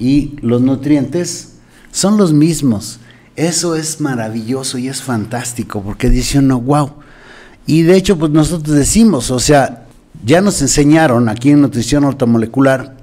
y 0.00 0.36
los 0.40 0.62
nutrientes 0.62 1.52
son 1.92 2.16
los 2.16 2.32
mismos. 2.32 2.98
Eso 3.36 3.76
es 3.76 4.00
maravilloso 4.00 4.78
y 4.78 4.88
es 4.88 5.02
fantástico 5.02 5.82
porque 5.82 6.10
dice 6.10 6.40
uno, 6.40 6.60
wow. 6.60 6.94
Y 7.66 7.82
de 7.82 7.96
hecho, 7.96 8.18
pues 8.18 8.32
nosotros 8.32 8.74
decimos, 8.74 9.30
o 9.30 9.38
sea, 9.38 9.86
ya 10.24 10.40
nos 10.40 10.60
enseñaron 10.60 11.28
aquí 11.28 11.50
en 11.50 11.60
nutrición 11.60 12.04
ortomolecular 12.04 12.96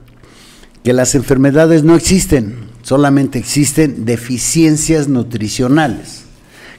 que 0.84 0.94
las 0.94 1.16
enfermedades 1.16 1.84
no 1.84 1.96
existen, 1.96 2.68
solamente 2.82 3.40
existen 3.40 4.06
deficiencias 4.06 5.08
nutricionales. 5.08 6.24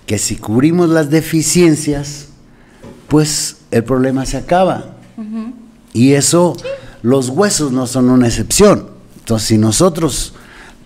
Que 0.07 0.19
si 0.19 0.37
cubrimos 0.37 0.89
las 0.89 1.11
deficiencias, 1.11 2.29
pues 3.09 3.59
el 3.71 3.85
problema 3.85 4.25
se 4.27 4.39
acaba. 4.39 4.97
Y 5.93 6.13
eso, 6.13 6.57
los 7.03 7.29
huesos 7.29 7.73
no 7.73 7.87
son 7.87 8.09
una 8.09 8.29
excepción. 8.29 8.88
Entonces, 9.29 9.49
si 9.49 9.59
nosotros, 9.59 10.33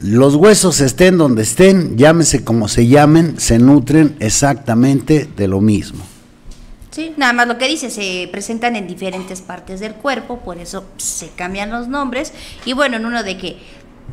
los 0.01 0.35
huesos 0.35 0.81
estén 0.81 1.17
donde 1.17 1.45
estén, 1.45 1.97
llámese 1.97 2.43
como 2.43 2.67
se 2.67 2.89
llamen, 2.89 3.39
se 3.39 3.61
nutren 3.61 4.17
exactamente 4.19 5.31
de 5.37 5.47
lo 5.47 5.61
mismo. 5.61 6.05
Sí, 6.91 7.15
nada 7.17 7.33
más 7.35 7.47
lo 7.47 7.57
que 7.57 7.69
dice, 7.69 7.89
se 7.89 8.29
presentan 8.33 8.75
en 8.75 8.89
diferentes 8.89 9.43
partes 9.43 9.79
del 9.79 9.95
cuerpo, 9.95 10.41
por 10.41 10.59
eso 10.59 10.85
se 10.97 11.29
cambian 11.29 11.71
los 11.71 11.87
nombres. 11.87 12.33
Y 12.65 12.73
bueno, 12.73 12.97
en 12.97 13.07
uno 13.07 13.23
de 13.23 13.39
que 13.39 13.59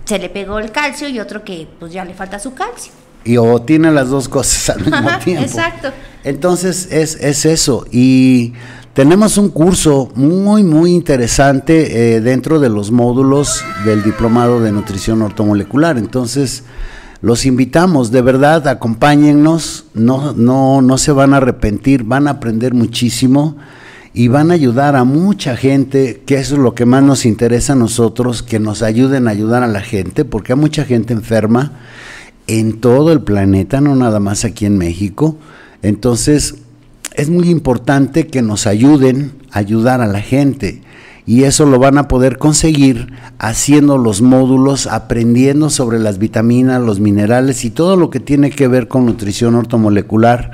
se 0.05 0.19
le 0.19 0.29
pegó 0.29 0.59
el 0.59 0.71
calcio 0.71 1.09
y 1.09 1.19
otro 1.19 1.43
que 1.43 1.67
pues 1.79 1.91
ya 1.91 2.05
le 2.05 2.13
falta 2.13 2.37
su 2.37 2.53
calcio. 2.53 2.93
Y 3.23 3.37
o 3.37 3.61
tiene 3.61 3.91
las 3.91 4.09
dos 4.09 4.29
cosas 4.29 4.69
al 4.69 4.85
mismo 4.85 5.09
tiempo. 5.23 5.43
Exacto. 5.43 5.89
Entonces 6.23 6.89
es, 6.91 7.15
es 7.15 7.45
eso. 7.45 7.85
Y 7.91 8.53
tenemos 8.93 9.37
un 9.37 9.49
curso 9.49 10.11
muy, 10.15 10.63
muy 10.63 10.91
interesante 10.91 12.15
eh, 12.15 12.21
dentro 12.21 12.59
de 12.59 12.69
los 12.69 12.91
módulos 12.91 13.63
del 13.85 14.03
Diplomado 14.03 14.59
de 14.59 14.71
Nutrición 14.71 15.21
Ortomolecular. 15.21 15.97
Entonces, 15.97 16.63
los 17.21 17.45
invitamos, 17.45 18.11
de 18.11 18.21
verdad, 18.21 18.67
acompáñennos, 18.67 19.85
no, 19.93 20.33
no, 20.33 20.81
no 20.81 20.97
se 20.97 21.11
van 21.11 21.33
a 21.33 21.37
arrepentir, 21.37 22.03
van 22.03 22.27
a 22.27 22.31
aprender 22.31 22.73
muchísimo 22.73 23.57
y 24.13 24.27
van 24.27 24.51
a 24.51 24.55
ayudar 24.55 24.95
a 24.95 25.03
mucha 25.03 25.55
gente, 25.55 26.23
que 26.25 26.35
eso 26.35 26.55
es 26.55 26.59
lo 26.59 26.75
que 26.75 26.85
más 26.85 27.03
nos 27.03 27.25
interesa 27.25 27.73
a 27.73 27.77
nosotros, 27.77 28.41
que 28.43 28.59
nos 28.59 28.81
ayuden 28.81 29.27
a 29.27 29.31
ayudar 29.31 29.63
a 29.63 29.67
la 29.67 29.81
gente, 29.81 30.25
porque 30.25 30.53
hay 30.53 30.59
mucha 30.59 30.83
gente 30.83 31.13
enferma 31.13 31.71
en 32.49 32.81
todo 32.81 33.11
el 33.11 33.21
planeta, 33.21 33.79
no 33.79 33.95
nada 33.95 34.19
más 34.19 34.43
aquí 34.43 34.65
en 34.65 34.77
México. 34.77 35.37
Entonces, 35.83 36.55
es 37.13 37.29
muy 37.29 37.49
importante 37.49 38.25
que 38.25 38.41
nos 38.41 38.65
ayuden 38.65 39.33
a 39.51 39.59
ayudar 39.59 40.01
a 40.01 40.07
la 40.07 40.19
gente. 40.19 40.81
Y 41.27 41.43
eso 41.43 41.67
lo 41.67 41.77
van 41.77 41.99
a 41.99 42.07
poder 42.07 42.39
conseguir 42.39 43.13
haciendo 43.37 43.99
los 43.99 44.23
módulos, 44.23 44.87
aprendiendo 44.87 45.69
sobre 45.69 45.99
las 45.99 46.17
vitaminas, 46.17 46.81
los 46.81 46.99
minerales 46.99 47.63
y 47.65 47.69
todo 47.69 47.95
lo 47.95 48.09
que 48.09 48.19
tiene 48.19 48.49
que 48.49 48.67
ver 48.67 48.87
con 48.87 49.05
nutrición 49.05 49.53
ortomolecular. 49.53 50.51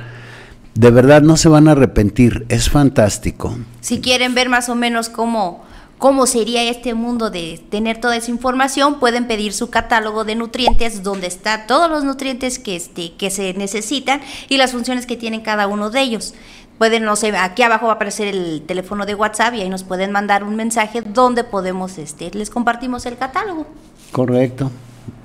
De 0.73 0.91
verdad 0.91 1.21
no 1.21 1.37
se 1.37 1.47
van 1.47 1.69
a 1.69 1.71
arrepentir, 1.71 2.45
es 2.49 2.69
fantástico. 2.69 3.55
Si 3.79 4.01
quieren 4.01 4.35
ver 4.35 4.49
más 4.49 4.67
o 4.67 4.75
menos 4.75 5.07
cómo, 5.07 5.63
cómo 5.97 6.25
sería 6.27 6.63
este 6.63 6.93
mundo 6.93 7.29
de 7.29 7.61
tener 7.69 7.99
toda 7.99 8.17
esa 8.17 8.31
información, 8.31 8.99
pueden 8.99 9.27
pedir 9.27 9.53
su 9.53 9.69
catálogo 9.69 10.23
de 10.23 10.35
nutrientes 10.35 11.03
donde 11.03 11.27
está 11.27 11.67
todos 11.67 11.89
los 11.89 12.03
nutrientes 12.03 12.59
que, 12.59 12.75
este, 12.75 13.13
que 13.13 13.29
se 13.29 13.53
necesitan 13.53 14.21
y 14.49 14.57
las 14.57 14.71
funciones 14.71 15.05
que 15.05 15.17
tienen 15.17 15.41
cada 15.41 15.67
uno 15.67 15.89
de 15.89 16.01
ellos. 16.01 16.33
Pueden, 16.77 17.05
no 17.05 17.15
sé, 17.15 17.35
aquí 17.37 17.63
abajo 17.63 17.85
va 17.85 17.93
a 17.93 17.95
aparecer 17.95 18.27
el 18.27 18.63
teléfono 18.65 19.05
de 19.05 19.15
WhatsApp 19.15 19.53
y 19.53 19.61
ahí 19.61 19.69
nos 19.69 19.83
pueden 19.83 20.11
mandar 20.11 20.43
un 20.43 20.57
mensaje 20.57 21.01
donde 21.01 21.45
podemos, 21.45 21.97
este, 21.97 22.31
les 22.31 22.49
compartimos 22.49 23.05
el 23.05 23.17
catálogo. 23.17 23.65
Correcto, 24.11 24.71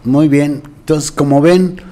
muy 0.04 0.28
bien. 0.28 0.62
Entonces, 0.64 1.10
como 1.10 1.40
ven, 1.40 1.82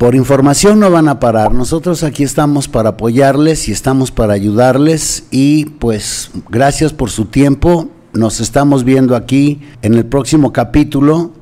por 0.00 0.14
información 0.14 0.80
no 0.80 0.90
van 0.90 1.08
a 1.08 1.20
parar. 1.20 1.52
Nosotros 1.52 2.04
aquí 2.04 2.22
estamos 2.22 2.68
para 2.68 2.88
apoyarles 2.88 3.68
y 3.68 3.72
estamos 3.72 4.10
para 4.10 4.32
ayudarles 4.32 5.24
y 5.30 5.66
pues 5.66 6.30
gracias 6.48 6.94
por 6.94 7.10
su 7.10 7.26
tiempo. 7.26 7.90
Nos 8.14 8.40
estamos 8.40 8.84
viendo 8.84 9.14
aquí 9.14 9.60
en 9.82 9.92
el 9.92 10.06
próximo 10.06 10.54
capítulo 10.54 11.32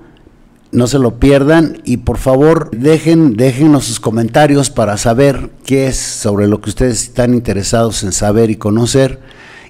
no 0.71 0.87
se 0.87 0.99
lo 0.99 1.19
pierdan 1.19 1.81
y 1.85 1.99
por 1.99 2.19
favor 2.19 2.71
dejen, 2.73 3.37
déjenos 3.37 3.85
sus 3.85 4.01
comentarios 4.01 4.71
para 4.71 4.97
saber 4.99 5.51
qué 5.65 5.87
es 5.87 5.97
sobre 5.97 6.47
lo 6.47 6.61
que 6.61 6.71
ustedes 6.71 7.05
están 7.05 7.35
interesados 7.35 8.03
en 8.03 8.13
saber 8.13 8.51
y 8.51 8.57
conocer 8.57 9.21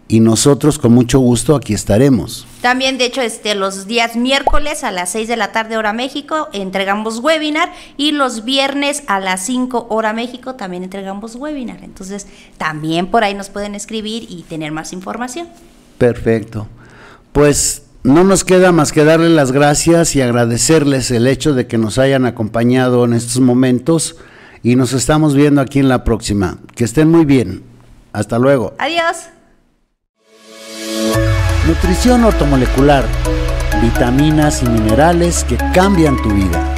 y 0.08 0.20
nosotros 0.20 0.78
con 0.78 0.92
mucho 0.92 1.18
gusto 1.18 1.54
aquí 1.54 1.74
estaremos. 1.74 2.46
También, 2.62 2.96
de 2.96 3.04
hecho, 3.04 3.20
este, 3.20 3.54
los 3.54 3.86
días 3.86 4.16
miércoles 4.16 4.82
a 4.82 4.90
las 4.90 5.10
6 5.10 5.28
de 5.28 5.36
la 5.36 5.52
tarde 5.52 5.76
hora 5.76 5.92
México 5.92 6.48
entregamos 6.54 7.18
webinar 7.18 7.70
y 7.98 8.12
los 8.12 8.44
viernes 8.44 9.02
a 9.06 9.20
las 9.20 9.44
5 9.44 9.86
hora 9.90 10.14
México 10.14 10.54
también 10.54 10.82
entregamos 10.82 11.36
webinar. 11.36 11.84
Entonces, 11.84 12.26
también 12.56 13.08
por 13.08 13.22
ahí 13.22 13.34
nos 13.34 13.50
pueden 13.50 13.74
escribir 13.74 14.26
y 14.28 14.44
tener 14.48 14.72
más 14.72 14.94
información. 14.94 15.48
Perfecto. 15.98 16.66
Pues 17.32 17.82
no 18.02 18.24
nos 18.24 18.44
queda 18.44 18.72
más 18.72 18.92
que 18.92 19.04
darles 19.04 19.30
las 19.32 19.52
gracias 19.52 20.16
y 20.16 20.22
agradecerles 20.22 21.10
el 21.10 21.26
hecho 21.26 21.52
de 21.52 21.66
que 21.66 21.76
nos 21.76 21.98
hayan 21.98 22.24
acompañado 22.24 23.04
en 23.04 23.12
estos 23.12 23.40
momentos 23.40 24.16
y 24.62 24.76
nos 24.76 24.94
estamos 24.94 25.34
viendo 25.34 25.60
aquí 25.60 25.78
en 25.78 25.88
la 25.88 26.02
próxima. 26.02 26.58
Que 26.74 26.84
estén 26.84 27.10
muy 27.10 27.26
bien. 27.26 27.62
Hasta 28.12 28.38
luego. 28.38 28.74
Adiós. 28.78 29.37
Nutrición 31.66 32.24
ortomolecular. 32.24 33.04
Vitaminas 33.82 34.62
y 34.62 34.66
minerales 34.66 35.44
que 35.44 35.56
cambian 35.74 36.16
tu 36.22 36.30
vida. 36.30 36.77